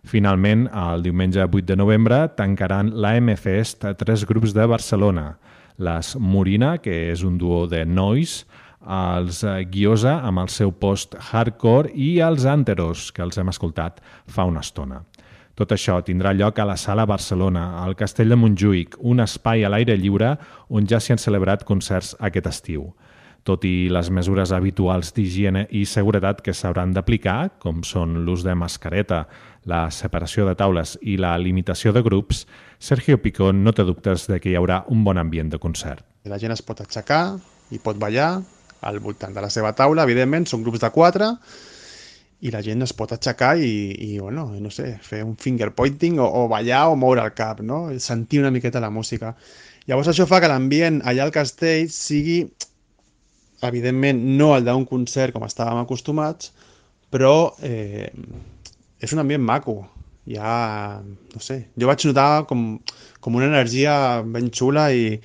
Finalment, 0.01 0.65
el 0.73 1.03
diumenge 1.05 1.43
8 1.43 1.61
de 1.65 1.75
novembre, 1.77 2.23
tancaran 2.35 2.89
la 3.01 3.13
M-Fest 3.19 3.85
a 3.85 3.93
tres 3.93 4.25
grups 4.25 4.55
de 4.57 4.65
Barcelona. 4.65 5.37
Les 5.77 6.15
Morina, 6.17 6.79
que 6.81 7.11
és 7.11 7.21
un 7.23 7.37
duo 7.37 7.67
de 7.69 7.83
noise, 7.85 8.47
els 8.81 9.43
Guiosa, 9.69 10.17
amb 10.25 10.41
el 10.41 10.49
seu 10.49 10.73
post-hardcore, 10.73 11.93
i 11.93 12.17
els 12.25 12.47
Anteros, 12.49 13.11
que 13.13 13.21
els 13.21 13.37
hem 13.37 13.53
escoltat 13.53 14.01
fa 14.25 14.47
una 14.49 14.65
estona. 14.65 15.03
Tot 15.53 15.75
això 15.75 15.99
tindrà 16.01 16.33
lloc 16.33 16.57
a 16.57 16.65
la 16.65 16.79
Sala 16.81 17.05
Barcelona, 17.05 17.83
al 17.83 17.93
Castell 17.95 18.33
de 18.33 18.39
Montjuïc, 18.41 18.97
un 19.05 19.21
espai 19.21 19.63
a 19.63 19.69
l'aire 19.69 19.99
lliure 20.01 20.33
on 20.69 20.89
ja 20.89 20.97
s'hi 20.97 21.13
han 21.13 21.21
celebrat 21.21 21.67
concerts 21.67 22.15
aquest 22.19 22.49
estiu 22.49 22.89
tot 23.43 23.65
i 23.65 23.89
les 23.89 24.09
mesures 24.13 24.51
habituals 24.53 25.13
d'higiene 25.15 25.65
i 25.73 25.85
seguretat 25.89 26.43
que 26.45 26.53
s'hauran 26.53 26.93
d'aplicar, 26.93 27.57
com 27.61 27.81
són 27.87 28.21
l'ús 28.25 28.45
de 28.45 28.55
mascareta, 28.55 29.25
la 29.65 29.89
separació 29.93 30.45
de 30.47 30.55
taules 30.57 30.97
i 31.01 31.17
la 31.21 31.35
limitació 31.37 31.93
de 31.93 32.03
grups, 32.05 32.45
Sergio 32.79 33.19
Picón 33.21 33.63
no 33.63 33.73
té 33.73 33.85
dubtes 33.85 34.27
de 34.29 34.39
que 34.41 34.51
hi 34.51 34.57
haurà 34.57 34.83
un 34.89 35.03
bon 35.05 35.17
ambient 35.21 35.51
de 35.53 35.59
concert. 35.61 36.05
La 36.25 36.39
gent 36.41 36.53
es 36.53 36.61
pot 36.65 36.81
aixecar 36.81 37.37
i 37.71 37.81
pot 37.81 37.99
ballar 38.01 38.41
al 38.81 38.97
voltant 38.99 39.33
de 39.33 39.41
la 39.43 39.49
seva 39.53 39.73
taula, 39.77 40.05
evidentment, 40.09 40.47
són 40.49 40.63
grups 40.65 40.81
de 40.81 40.89
quatre, 40.93 41.29
i 42.41 42.49
la 42.49 42.63
gent 42.65 42.81
es 42.81 42.93
pot 42.97 43.11
aixecar 43.13 43.53
i, 43.61 43.69
i 44.01 44.17
bueno, 44.17 44.47
no 44.57 44.71
sé, 44.73 44.95
fer 45.05 45.21
un 45.21 45.35
finger 45.37 45.69
pointing 45.77 46.17
o, 46.17 46.25
o 46.25 46.47
ballar 46.49 46.87
o 46.89 46.97
moure 46.97 47.21
el 47.21 47.35
cap, 47.37 47.61
no? 47.61 47.83
sentir 48.01 48.41
una 48.41 48.49
miqueta 48.49 48.81
la 48.81 48.89
música. 48.89 49.35
Llavors 49.85 50.09
això 50.09 50.25
fa 50.29 50.41
que 50.41 50.49
l'ambient 50.49 51.01
allà 51.05 51.27
al 51.27 51.33
castell 51.33 51.89
sigui 51.93 52.43
evidentment 53.69 54.21
no 54.39 54.51
el 54.55 54.65
d'un 54.65 54.85
concert 54.89 55.35
com 55.35 55.45
estàvem 55.45 55.81
acostumats, 55.81 56.51
però 57.13 57.51
eh, 57.61 58.09
és 59.01 59.13
un 59.13 59.23
ambient 59.23 59.43
maco. 59.43 59.81
Ja, 60.29 61.01
no 61.01 61.39
sé, 61.41 61.63
jo 61.81 61.87
vaig 61.89 62.03
notar 62.05 62.45
com, 62.49 62.75
com 63.19 63.37
una 63.39 63.47
energia 63.49 63.93
ben 64.21 64.51
xula 64.53 64.91
i, 64.93 65.15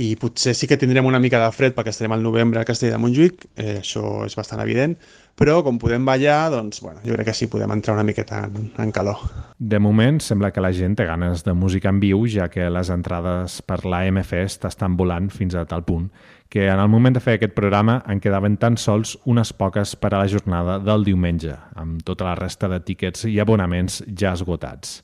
i 0.00 0.14
potser 0.16 0.54
sí 0.56 0.68
que 0.68 0.78
tindrem 0.80 1.04
una 1.04 1.20
mica 1.20 1.40
de 1.42 1.50
fred 1.52 1.74
perquè 1.76 1.92
estarem 1.92 2.14
al 2.16 2.22
novembre 2.24 2.60
al 2.60 2.68
Castell 2.68 2.94
de 2.94 3.00
Montjuïc, 3.02 3.46
eh, 3.56 3.80
això 3.82 4.22
és 4.24 4.36
bastant 4.38 4.62
evident, 4.64 4.96
però 5.36 5.58
com 5.64 5.78
podem 5.80 6.04
ballar, 6.04 6.50
doncs, 6.52 6.80
bueno, 6.84 7.00
jo 7.04 7.16
crec 7.16 7.30
que 7.30 7.36
sí 7.36 7.48
podem 7.52 7.72
entrar 7.72 7.96
una 7.96 8.04
miqueta 8.04 8.44
en, 8.48 8.70
en 8.78 8.92
calor. 8.92 9.20
De 9.58 9.78
moment, 9.80 10.20
sembla 10.20 10.52
que 10.52 10.64
la 10.64 10.72
gent 10.76 10.96
té 10.96 11.06
ganes 11.08 11.44
de 11.44 11.54
música 11.56 11.92
en 11.92 12.00
viu, 12.00 12.24
ja 12.28 12.48
que 12.52 12.68
les 12.70 12.92
entrades 12.92 13.60
per 13.66 13.82
la 13.84 14.04
MFest 14.10 14.68
estan 14.68 14.96
volant 14.96 15.30
fins 15.32 15.56
a 15.56 15.66
tal 15.68 15.84
punt 15.88 16.10
que 16.52 16.66
en 16.68 16.78
el 16.78 16.88
moment 16.92 17.14
de 17.16 17.20
fer 17.24 17.38
aquest 17.38 17.54
programa 17.56 17.94
en 18.12 18.18
quedaven 18.20 18.58
tan 18.60 18.74
sols 18.76 19.14
unes 19.24 19.54
poques 19.56 19.94
per 19.96 20.10
a 20.12 20.18
la 20.20 20.28
jornada 20.28 20.74
del 20.84 21.06
diumenge, 21.06 21.54
amb 21.80 22.02
tota 22.04 22.26
la 22.26 22.34
resta 22.36 22.68
de 22.68 22.76
tíquets 22.84 23.24
i 23.24 23.38
abonaments 23.40 24.02
ja 24.20 24.34
esgotats. 24.36 24.98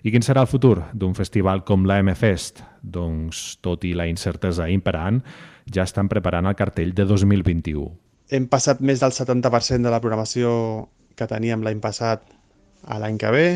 I 0.00 0.12
quin 0.12 0.24
serà 0.24 0.44
el 0.44 0.48
futur 0.48 0.78
d'un 0.96 1.12
festival 1.16 1.64
com 1.68 1.84
la 1.88 1.98
M-Fest? 2.00 2.62
Doncs, 2.80 3.58
tot 3.60 3.84
i 3.84 3.92
la 3.96 4.06
incertesa 4.08 4.68
imperant, 4.72 5.20
ja 5.68 5.84
estan 5.84 6.08
preparant 6.08 6.48
el 6.48 6.56
cartell 6.56 6.94
de 6.96 7.04
2021. 7.04 7.84
Hem 8.32 8.46
passat 8.48 8.80
més 8.80 9.02
del 9.02 9.12
70% 9.12 9.84
de 9.84 9.92
la 9.92 10.00
programació 10.00 10.52
que 11.18 11.28
teníem 11.28 11.64
l'any 11.66 11.82
passat 11.84 12.24
a 12.88 12.96
l'any 13.02 13.18
que 13.20 13.32
ve. 13.34 13.48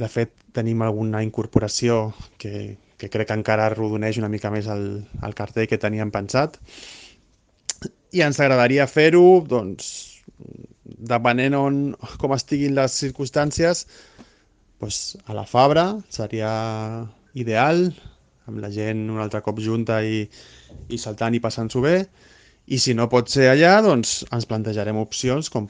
De 0.00 0.08
fet, 0.08 0.32
tenim 0.56 0.80
alguna 0.82 1.20
incorporació 1.26 2.14
que, 2.40 2.78
que 2.96 3.10
crec 3.12 3.28
que 3.28 3.36
encara 3.36 3.68
rodoneix 3.74 4.18
una 4.22 4.32
mica 4.32 4.52
més 4.54 4.70
el, 4.72 5.04
el 5.20 5.36
cartell 5.36 5.68
que 5.68 5.80
teníem 5.82 6.14
pensat. 6.14 6.56
I 8.14 8.24
ens 8.24 8.40
agradaria 8.40 8.88
fer-ho, 8.88 9.42
doncs, 9.50 9.92
depenent 10.84 11.56
on, 11.58 11.78
com 12.22 12.32
estiguin 12.32 12.76
les 12.78 12.96
circumstàncies, 13.02 13.84
doncs, 14.82 15.16
a 15.26 15.36
la 15.36 15.46
Fabra 15.48 15.86
seria 16.12 16.50
ideal, 17.34 17.86
amb 18.48 18.60
la 18.60 18.70
gent 18.72 19.06
un 19.10 19.20
altre 19.22 19.40
cop 19.44 19.60
junta 19.62 20.00
i, 20.04 20.24
i 20.88 21.00
saltant 21.00 21.34
i 21.34 21.42
passant-s'ho 21.42 21.82
bé, 21.84 21.96
i 22.66 22.78
si 22.80 22.94
no 22.96 23.08
pot 23.12 23.28
ser 23.32 23.50
allà, 23.52 23.78
doncs 23.84 24.22
ens 24.32 24.48
plantejarem 24.48 24.96
opcions 25.00 25.50
com 25.52 25.68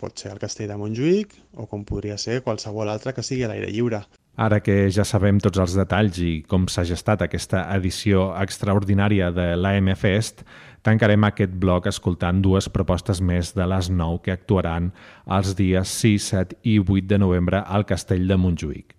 pot 0.00 0.16
ser 0.18 0.32
el 0.32 0.40
Castell 0.40 0.70
de 0.72 0.76
Montjuïc 0.80 1.34
o 1.60 1.66
com 1.68 1.84
podria 1.84 2.16
ser 2.20 2.42
qualsevol 2.44 2.88
altre 2.88 3.12
que 3.16 3.24
sigui 3.24 3.44
a 3.44 3.50
l'aire 3.52 3.68
lliure. 3.72 4.02
Ara 4.36 4.60
que 4.60 4.90
ja 4.92 5.04
sabem 5.08 5.38
tots 5.40 5.60
els 5.62 5.74
detalls 5.76 6.18
i 6.20 6.42
com 6.48 6.66
s'ha 6.68 6.84
gestat 6.84 7.22
aquesta 7.24 7.62
edició 7.76 8.30
extraordinària 8.36 9.30
de 9.32 9.54
l'AM 9.56 9.94
Fest, 9.96 10.44
tancarem 10.86 11.24
aquest 11.26 11.54
bloc 11.58 11.88
escoltant 11.90 12.38
dues 12.44 12.68
propostes 12.70 13.18
més 13.18 13.50
de 13.56 13.66
les 13.66 13.90
nou 13.90 14.20
que 14.22 14.34
actuaran 14.36 14.92
els 15.38 15.56
dies 15.58 15.94
6, 16.02 16.28
7 16.34 16.60
i 16.62 16.78
8 16.78 17.08
de 17.10 17.18
novembre 17.18 17.62
al 17.66 17.86
Castell 17.88 18.28
de 18.30 18.38
Montjuïc. 18.38 18.94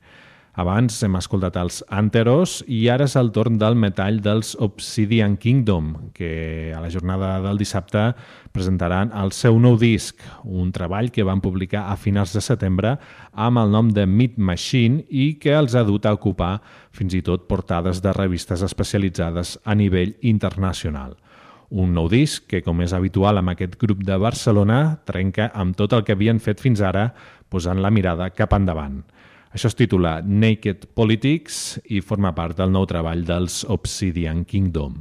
Abans 0.57 0.95
hem 1.05 1.13
escoltat 1.19 1.55
els 1.61 1.83
Anteros 1.93 2.63
i 2.65 2.79
ara 2.89 3.05
és 3.05 3.13
el 3.19 3.27
torn 3.29 3.59
del 3.61 3.75
metall 3.77 4.15
dels 4.25 4.55
Obsidian 4.65 5.35
Kingdom, 5.37 5.91
que 6.17 6.73
a 6.73 6.79
la 6.81 6.89
jornada 6.89 7.35
del 7.43 7.61
dissabte 7.61 8.07
presentaran 8.55 9.13
el 9.21 9.31
seu 9.37 9.59
nou 9.61 9.77
disc, 9.77 10.17
un 10.41 10.71
treball 10.73 11.11
que 11.13 11.27
van 11.29 11.43
publicar 11.45 11.85
a 11.91 11.95
finals 11.95 12.33
de 12.33 12.41
setembre 12.41 12.95
amb 13.33 13.61
el 13.61 13.71
nom 13.75 13.93
de 13.93 14.07
Meat 14.09 14.41
Machine 14.41 15.05
i 15.07 15.35
que 15.37 15.53
els 15.53 15.77
ha 15.77 15.85
dut 15.85 16.09
a 16.09 16.15
ocupar 16.17 16.55
fins 16.89 17.13
i 17.13 17.21
tot 17.21 17.45
portades 17.45 18.01
de 18.01 18.17
revistes 18.17 18.65
especialitzades 18.65 19.59
a 19.63 19.77
nivell 19.77 20.17
internacional. 20.25 21.13
Un 21.67 21.91
nou 21.91 22.07
disc 22.07 22.45
que, 22.47 22.61
com 22.63 22.79
és 22.79 22.93
habitual 22.95 23.41
amb 23.41 23.51
aquest 23.51 23.75
grup 23.81 24.05
de 24.07 24.15
Barcelona, 24.21 25.01
trenca 25.03 25.49
amb 25.51 25.75
tot 25.75 25.91
el 25.97 26.05
que 26.07 26.15
havien 26.15 26.39
fet 26.39 26.63
fins 26.63 26.79
ara, 26.79 27.09
posant 27.51 27.81
la 27.83 27.91
mirada 27.91 28.29
cap 28.31 28.55
endavant. 28.55 29.01
Això 29.51 29.67
es 29.67 29.75
titula 29.75 30.21
Naked 30.23 30.87
Politics 30.95 31.79
i 31.91 31.99
forma 31.99 32.31
part 32.35 32.55
del 32.59 32.71
nou 32.71 32.87
treball 32.87 33.25
dels 33.27 33.65
Obsidian 33.67 34.45
Kingdom. 34.47 34.95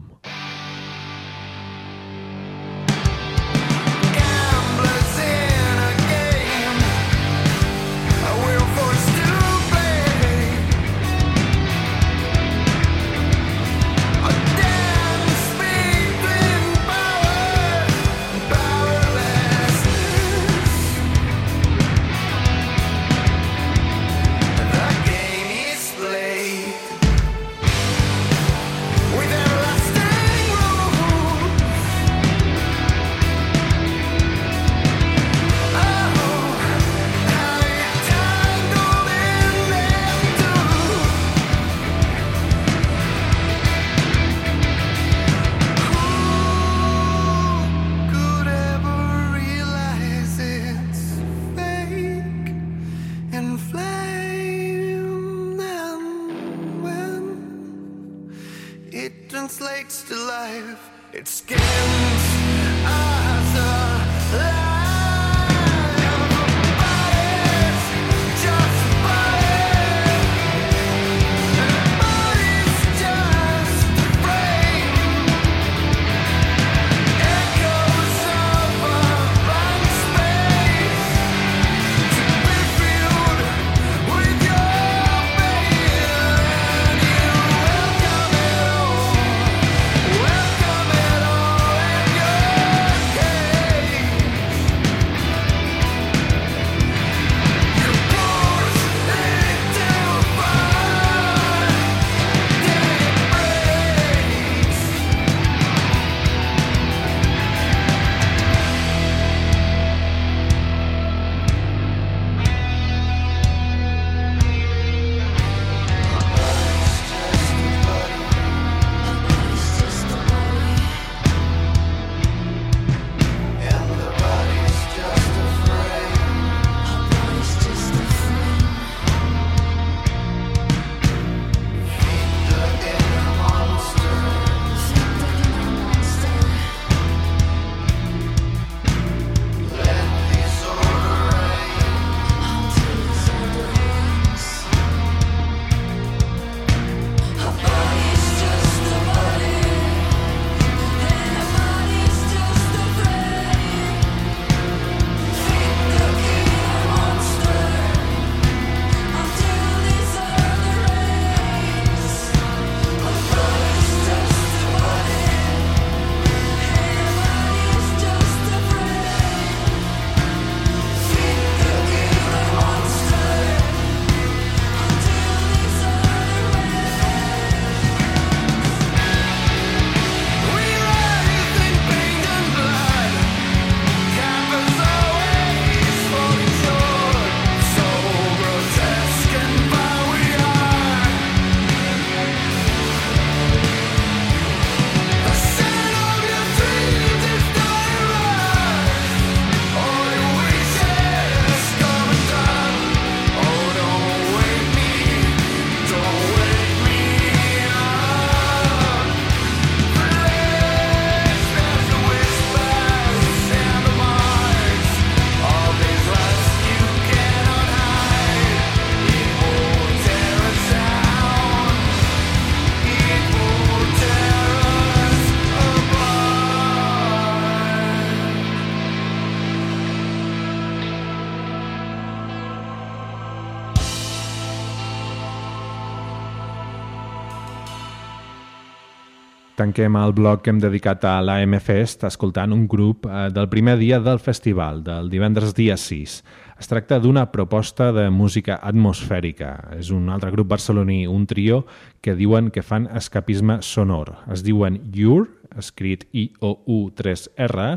Tanquem 239.77 239.97
el 240.01 240.15
bloc 240.17 240.41
que 240.41 240.49
hem 240.49 240.57
dedicat 240.57 241.03
a 241.05 241.19
l'AM 241.21 241.53
Fest 241.61 242.07
escoltant 242.09 242.55
un 242.55 242.63
grup 242.65 243.05
eh, 243.05 243.27
del 243.29 243.51
primer 243.53 243.75
dia 243.77 243.99
del 244.01 244.17
festival, 244.25 244.79
del 244.81 245.11
divendres 245.13 245.53
dia 245.53 245.77
6. 245.77 246.15
Es 246.57 246.71
tracta 246.71 246.97
d'una 246.97 247.27
proposta 247.29 247.91
de 247.93 248.07
música 248.09 248.57
atmosfèrica. 248.57 249.51
És 249.77 249.91
un 249.93 250.09
altre 250.09 250.33
grup 250.33 250.49
barceloní, 250.55 251.03
un 251.05 251.29
trio, 251.29 251.67
que 252.01 252.17
diuen 252.17 252.49
que 252.49 252.65
fan 252.65 252.89
escapisme 252.89 253.59
sonor. 253.61 254.15
Es 254.33 254.47
diuen 254.49 254.81
Your, 254.97 255.29
escrit 255.61 256.09
I-O-U-3-R, 256.09 257.69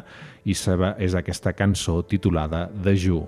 i 0.48 0.56
seva 0.56 0.96
és 1.04 1.20
aquesta 1.20 1.52
cançó 1.52 2.00
titulada 2.08 2.70
The 2.80 2.96
Ju. 2.96 3.26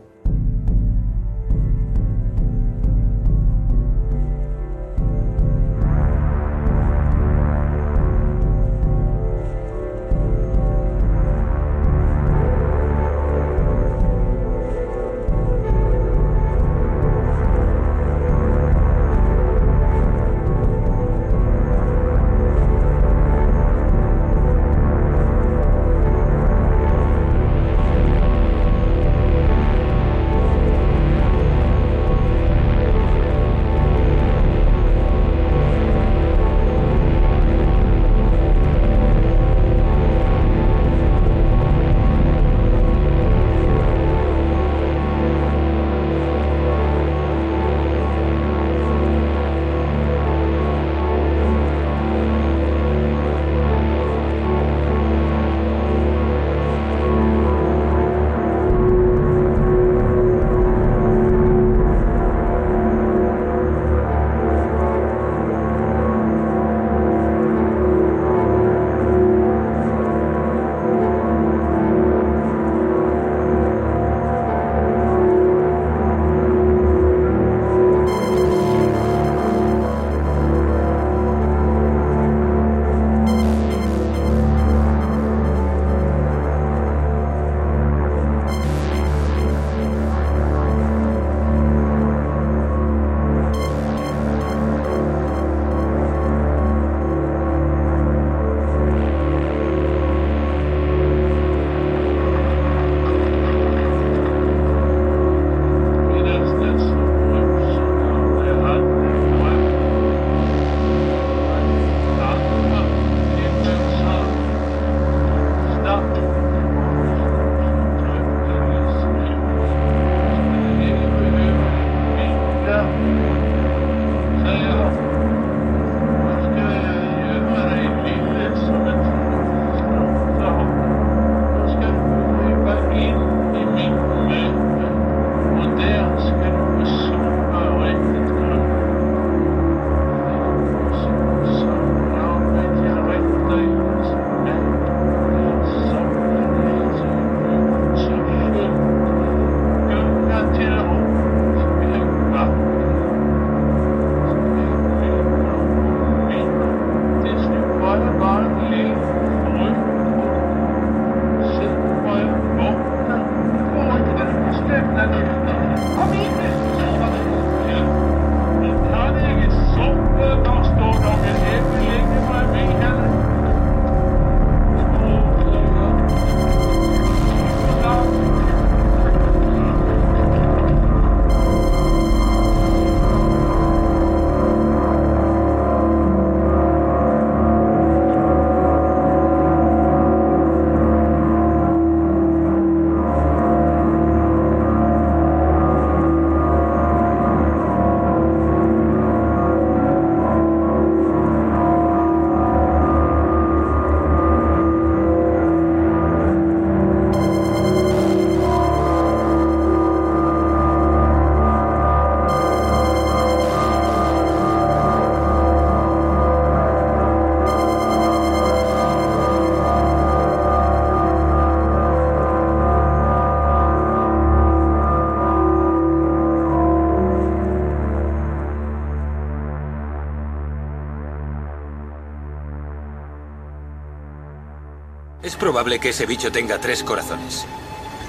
Es 235.31 235.37
probable 235.37 235.79
que 235.79 235.89
ese 235.91 236.05
bicho 236.05 236.29
tenga 236.29 236.59
tres 236.59 236.83
corazones. 236.83 237.45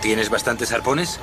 ¿Tienes 0.01 0.29
bastantes 0.29 0.73
arpones? 0.73 1.21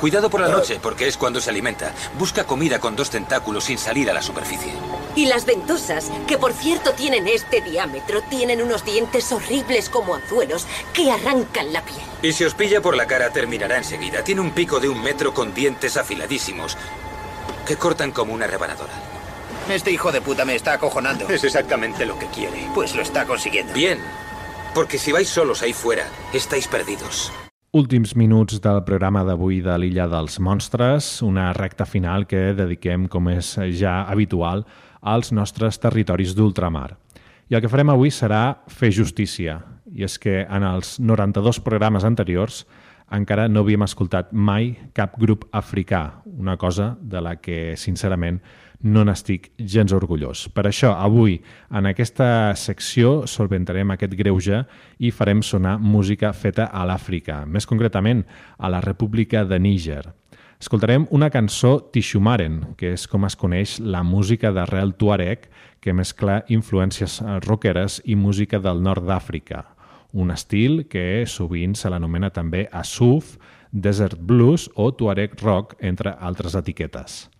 Cuidado 0.00 0.30
por 0.30 0.40
la 0.40 0.48
noche, 0.48 0.80
porque 0.82 1.06
es 1.06 1.18
cuando 1.18 1.38
se 1.38 1.50
alimenta. 1.50 1.92
Busca 2.18 2.44
comida 2.44 2.78
con 2.80 2.96
dos 2.96 3.10
tentáculos 3.10 3.64
sin 3.64 3.76
salir 3.76 4.08
a 4.08 4.14
la 4.14 4.22
superficie. 4.22 4.72
Y 5.14 5.26
las 5.26 5.44
ventosas, 5.44 6.10
que 6.26 6.38
por 6.38 6.54
cierto 6.54 6.94
tienen 6.94 7.28
este 7.28 7.60
diámetro, 7.60 8.22
tienen 8.22 8.62
unos 8.62 8.86
dientes 8.86 9.30
horribles 9.32 9.90
como 9.90 10.14
anzuelos 10.14 10.66
que 10.94 11.12
arrancan 11.12 11.74
la 11.74 11.84
piel. 11.84 12.00
Y 12.22 12.32
si 12.32 12.44
os 12.44 12.54
pilla 12.54 12.80
por 12.80 12.96
la 12.96 13.06
cara, 13.06 13.28
terminará 13.28 13.76
enseguida. 13.76 14.24
Tiene 14.24 14.40
un 14.40 14.52
pico 14.52 14.80
de 14.80 14.88
un 14.88 15.02
metro 15.02 15.34
con 15.34 15.52
dientes 15.52 15.98
afiladísimos 15.98 16.78
que 17.66 17.76
cortan 17.76 18.12
como 18.12 18.32
una 18.32 18.46
rebanadora. 18.46 18.94
Este 19.68 19.90
hijo 19.90 20.10
de 20.10 20.22
puta 20.22 20.46
me 20.46 20.54
está 20.54 20.72
acojonando. 20.72 21.28
Es 21.28 21.44
exactamente 21.44 22.06
lo 22.06 22.18
que 22.18 22.28
quiere. 22.28 22.66
Pues 22.74 22.94
lo 22.94 23.02
está 23.02 23.26
consiguiendo. 23.26 23.74
Bien, 23.74 23.98
porque 24.74 24.98
si 24.98 25.12
vais 25.12 25.28
solos 25.28 25.62
ahí 25.62 25.72
fuera, 25.72 26.04
estáis 26.32 26.66
perdidos. 26.66 27.32
Últims 27.70 28.14
minuts 28.14 28.60
del 28.62 28.82
programa 28.86 29.24
d'avui 29.26 29.60
de 29.62 29.74
l'Illa 29.78 30.06
dels 30.10 30.40
Monstres, 30.42 31.22
una 31.22 31.52
recta 31.54 31.86
final 31.86 32.26
que 32.26 32.52
dediquem, 32.54 33.08
com 33.10 33.30
és 33.30 33.54
ja 33.78 34.02
habitual, 34.10 34.64
als 35.00 35.32
nostres 35.32 35.78
territoris 35.82 36.34
d'ultramar. 36.34 36.96
I 37.50 37.58
el 37.58 37.62
que 37.62 37.70
farem 37.70 37.90
avui 37.90 38.10
serà 38.14 38.60
fer 38.70 38.92
justícia, 38.94 39.60
i 39.90 40.06
és 40.06 40.18
que 40.18 40.42
en 40.42 40.66
els 40.66 40.98
92 40.98 41.60
programes 41.62 42.06
anteriors 42.06 42.64
encara 43.14 43.48
no 43.48 43.62
havíem 43.62 43.84
escoltat 43.86 44.32
mai 44.32 44.72
cap 44.94 45.18
grup 45.20 45.46
africà, 45.52 46.22
una 46.24 46.56
cosa 46.56 46.94
de 47.00 47.20
la 47.22 47.36
que, 47.36 47.76
sincerament, 47.76 48.40
no 48.84 49.02
n'estic 49.04 49.50
gens 49.58 49.92
orgullós. 49.96 50.44
Per 50.52 50.66
això, 50.68 50.92
avui, 51.00 51.38
en 51.72 51.88
aquesta 51.88 52.52
secció, 52.60 53.24
solventarem 53.26 53.94
aquest 53.94 54.14
greuge 54.18 54.60
i 55.00 55.10
farem 55.10 55.40
sonar 55.42 55.78
música 55.80 56.32
feta 56.36 56.68
a 56.68 56.84
l'Àfrica, 56.86 57.42
més 57.46 57.66
concretament 57.66 58.22
a 58.58 58.70
la 58.70 58.82
República 58.84 59.44
de 59.48 59.58
Níger. 59.58 60.04
Escoltarem 60.60 61.08
una 61.10 61.30
cançó 61.32 61.78
Tixumaren, 61.92 62.60
que 62.78 62.92
és 62.94 63.08
com 63.10 63.26
es 63.26 63.36
coneix 63.36 63.78
la 63.80 64.04
música 64.06 64.52
d'arrel 64.54 64.94
tuareg 65.00 65.48
que 65.82 65.92
mescla 65.92 66.42
influències 66.48 67.18
rockeres 67.44 67.98
i 68.04 68.16
música 68.16 68.60
del 68.62 68.80
nord 68.84 69.04
d'Àfrica, 69.08 69.64
un 70.14 70.30
estil 70.30 70.84
que 70.88 71.24
sovint 71.26 71.74
se 71.74 71.90
l'anomena 71.90 72.30
també 72.30 72.68
Asuf, 72.72 73.34
Desert 73.72 74.20
Blues 74.20 74.68
o 74.76 74.92
Tuareg 74.94 75.34
Rock, 75.42 75.74
entre 75.82 76.14
altres 76.20 76.54
etiquetes. 76.54 77.33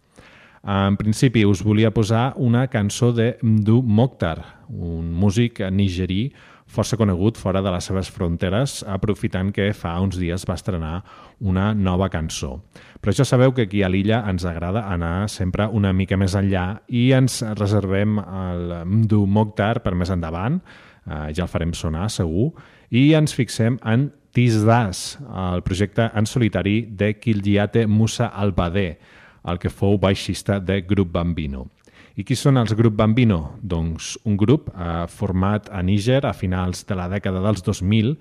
En 0.64 0.96
principi 0.96 1.44
us 1.44 1.60
volia 1.60 1.92
posar 1.92 2.32
una 2.40 2.66
cançó 2.72 3.12
de 3.12 3.34
Mdu 3.42 3.82
Mokhtar, 3.82 4.64
un 4.68 5.12
músic 5.12 5.60
nigerí 5.70 6.32
força 6.74 6.96
conegut 6.96 7.36
fora 7.38 7.60
de 7.62 7.70
les 7.70 7.84
seves 7.84 8.08
fronteres, 8.10 8.78
aprofitant 8.88 9.52
que 9.54 9.68
fa 9.76 9.94
uns 10.02 10.16
dies 10.18 10.46
va 10.48 10.56
estrenar 10.58 10.94
una 11.40 11.72
nova 11.74 12.08
cançó. 12.10 12.56
Però 13.00 13.12
ja 13.12 13.26
sabeu 13.28 13.52
que 13.54 13.66
aquí 13.68 13.82
a 13.84 13.90
l'illa 13.92 14.22
ens 14.30 14.46
agrada 14.48 14.86
anar 14.90 15.28
sempre 15.28 15.68
una 15.68 15.92
mica 15.92 16.16
més 16.16 16.34
enllà 16.34 16.80
i 16.88 17.10
ens 17.12 17.42
reservem 17.58 18.18
el 18.24 18.74
Mdu 18.84 19.24
Mokhtar 19.26 19.82
per 19.84 19.94
més 19.94 20.10
endavant, 20.10 20.60
eh, 21.06 21.28
ja 21.36 21.44
el 21.44 21.52
farem 21.52 21.74
sonar 21.76 22.08
segur, 22.10 22.52
i 22.90 23.12
ens 23.14 23.34
fixem 23.36 23.78
en 23.84 24.10
Tizdas, 24.34 25.20
el 25.30 25.62
projecte 25.62 26.08
en 26.10 26.26
solitari 26.26 26.88
de 26.90 27.12
Kildiate 27.20 27.86
Musa 27.86 28.32
Albadé, 28.34 28.96
el 29.44 29.60
que 29.62 29.72
fou 29.72 29.98
baixista 30.00 30.58
de 30.60 30.80
Grup 30.82 31.12
Bambino. 31.12 31.68
I 32.14 32.22
qui 32.22 32.36
són 32.38 32.60
els 32.60 32.70
Grup 32.78 32.94
Bambino? 32.94 33.56
Doncs 33.58 34.12
un 34.22 34.36
grup 34.38 34.68
eh, 34.70 35.06
format 35.10 35.66
a 35.74 35.80
Níger 35.82 36.20
a 36.22 36.30
finals 36.30 36.84
de 36.86 36.94
la 36.94 37.08
dècada 37.10 37.40
dels 37.42 37.64
2000, 37.66 38.12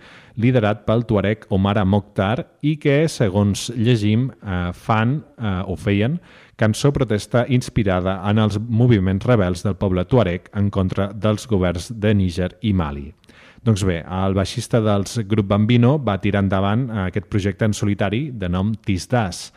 liderat 0.42 0.82
pel 0.88 1.06
tuareg 1.06 1.46
Omar 1.54 1.76
Mokhtar 1.86 2.48
i 2.66 2.74
que, 2.82 3.04
segons 3.06 3.68
llegim, 3.78 4.32
eh, 4.42 4.72
fan 4.74 5.20
eh, 5.38 5.60
o 5.70 5.78
feien 5.78 6.18
cançó 6.58 6.90
protesta 6.94 7.46
inspirada 7.54 8.16
en 8.30 8.42
els 8.42 8.58
moviments 8.58 9.26
rebels 9.30 9.62
del 9.62 9.78
poble 9.78 10.08
tuareg 10.10 10.50
en 10.58 10.72
contra 10.74 11.12
dels 11.14 11.46
governs 11.50 11.92
de 11.94 12.16
Níger 12.18 12.50
i 12.62 12.74
Mali. 12.74 13.12
Doncs 13.64 13.86
bé, 13.86 14.02
el 14.02 14.34
baixista 14.34 14.82
dels 14.84 15.20
Grup 15.30 15.48
Bambino 15.54 15.96
va 16.02 16.18
tirar 16.20 16.42
endavant 16.44 16.90
aquest 17.06 17.30
projecte 17.30 17.70
en 17.70 17.78
solitari 17.78 18.26
de 18.34 18.50
nom 18.50 18.74
Tisdas, 18.74 19.52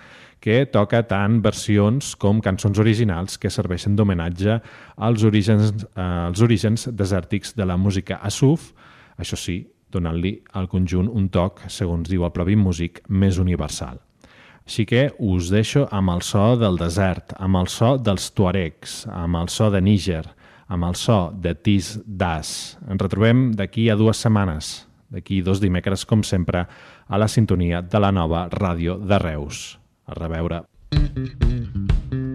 que 0.46 0.62
toca 0.70 1.00
tant 1.10 1.40
versions 1.42 2.12
com 2.22 2.38
cançons 2.38 2.78
originals 2.78 3.34
que 3.42 3.50
serveixen 3.50 3.96
d'homenatge 3.98 4.60
als 5.02 5.24
orígens, 5.26 5.72
eh, 5.74 6.02
als 6.02 6.42
orígens 6.44 6.86
desèrtics 6.94 7.56
de 7.58 7.66
la 7.66 7.74
música 7.76 8.20
Asuf, 8.22 8.68
això 9.18 9.34
sí, 9.34 9.64
donant-li 9.90 10.36
al 10.54 10.68
conjunt 10.70 11.08
un 11.10 11.26
toc, 11.34 11.64
segons 11.66 12.06
diu 12.06 12.22
el 12.22 12.30
propi 12.30 12.54
músic, 12.54 13.00
més 13.08 13.40
universal. 13.42 13.98
Així 14.62 14.84
que 14.86 15.08
us 15.18 15.50
deixo 15.50 15.88
amb 15.90 16.12
el 16.14 16.22
so 16.22 16.44
del 16.60 16.78
desert, 16.78 17.34
amb 17.42 17.58
el 17.58 17.66
so 17.66 17.96
dels 17.98 18.30
tuaregs, 18.30 18.94
amb 19.10 19.40
el 19.40 19.50
so 19.50 19.70
de 19.74 19.80
Níger, 19.82 20.24
amb 20.68 20.86
el 20.86 20.94
so 20.94 21.32
de 21.34 21.54
Tis 21.54 21.96
Das. 22.06 22.76
Ens 22.86 23.02
retrobem 23.02 23.50
d'aquí 23.58 23.88
a 23.90 23.98
dues 23.98 24.22
setmanes, 24.22 24.86
d'aquí 25.10 25.40
dos 25.42 25.58
dimecres, 25.62 26.06
com 26.06 26.22
sempre, 26.22 26.66
a 27.08 27.18
la 27.18 27.26
sintonia 27.26 27.82
de 27.82 27.98
la 28.02 28.12
nova 28.14 28.44
ràdio 28.50 28.98
de 28.98 29.18
Reus. 29.22 29.85
A 30.08 30.14
reveure. 30.14 30.66
Thank 30.92 32.14
you. 32.14 32.25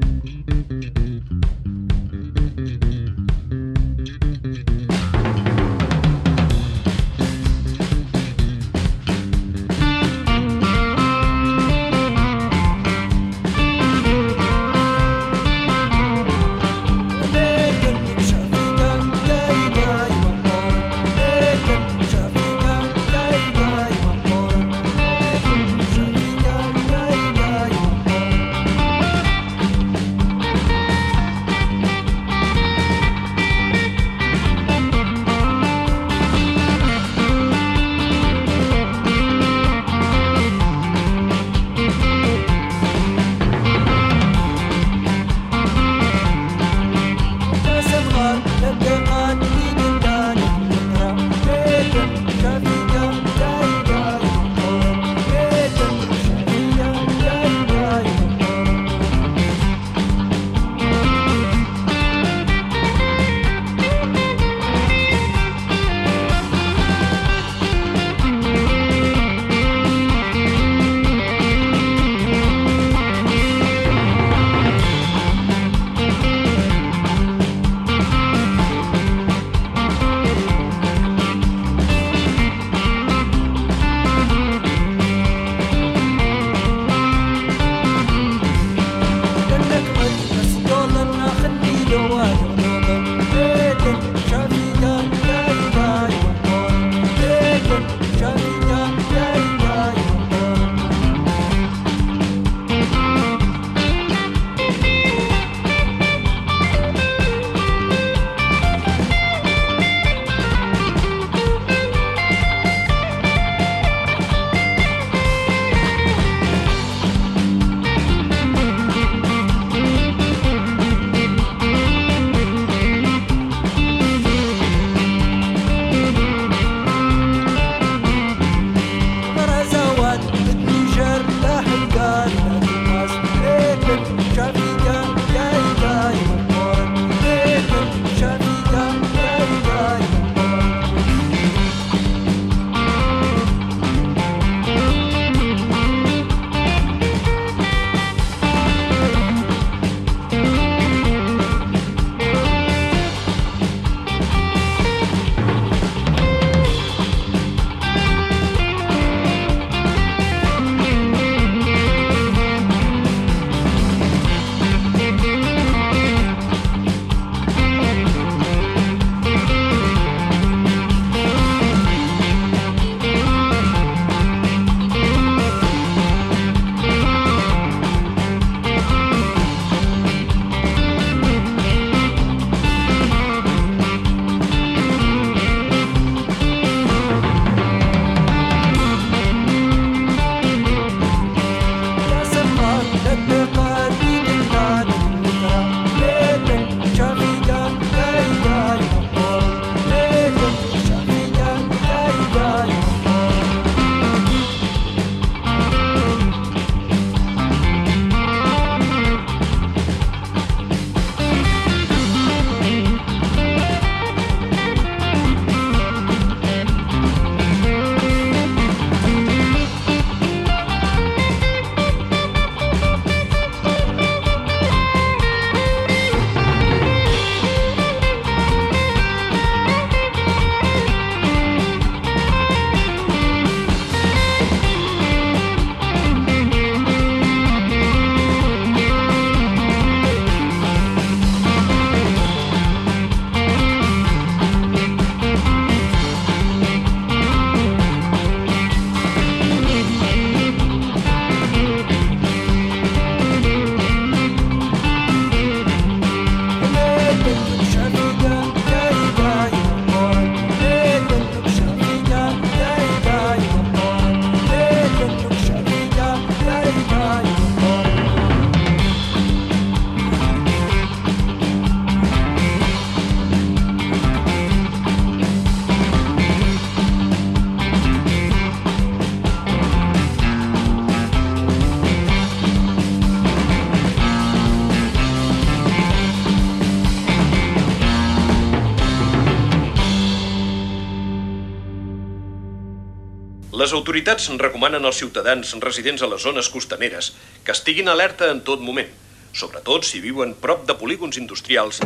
Autoritats 293.91 294.29
recomanen 294.39 294.85
als 294.85 295.01
ciutadans 295.01 295.51
residents 295.59 296.01
a 296.01 296.07
les 296.07 296.21
zones 296.23 296.47
costaneres 296.49 297.11
que 297.43 297.51
estiguin 297.51 297.89
alerta 297.91 298.29
en 298.31 298.39
tot 298.39 298.61
moment, 298.63 298.87
sobretot 299.35 299.83
si 299.83 299.99
viuen 299.99 300.31
prop 300.39 300.63
de 300.67 300.77
polígons 300.79 301.17
industrials. 301.19 301.81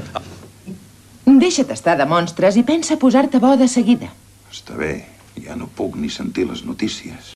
Deixa't 1.26 1.72
estar 1.74 1.98
de 1.98 2.06
monstres 2.06 2.60
i 2.62 2.64
pensa 2.64 3.00
posar-te 3.02 3.42
bo 3.42 3.56
de 3.58 3.66
seguida. 3.68 4.12
Està 4.54 4.78
bé, 4.78 5.08
ja 5.42 5.58
no 5.58 5.66
puc 5.66 5.98
ni 5.98 6.12
sentir 6.14 6.46
les 6.46 6.62
notícies. 6.62 7.18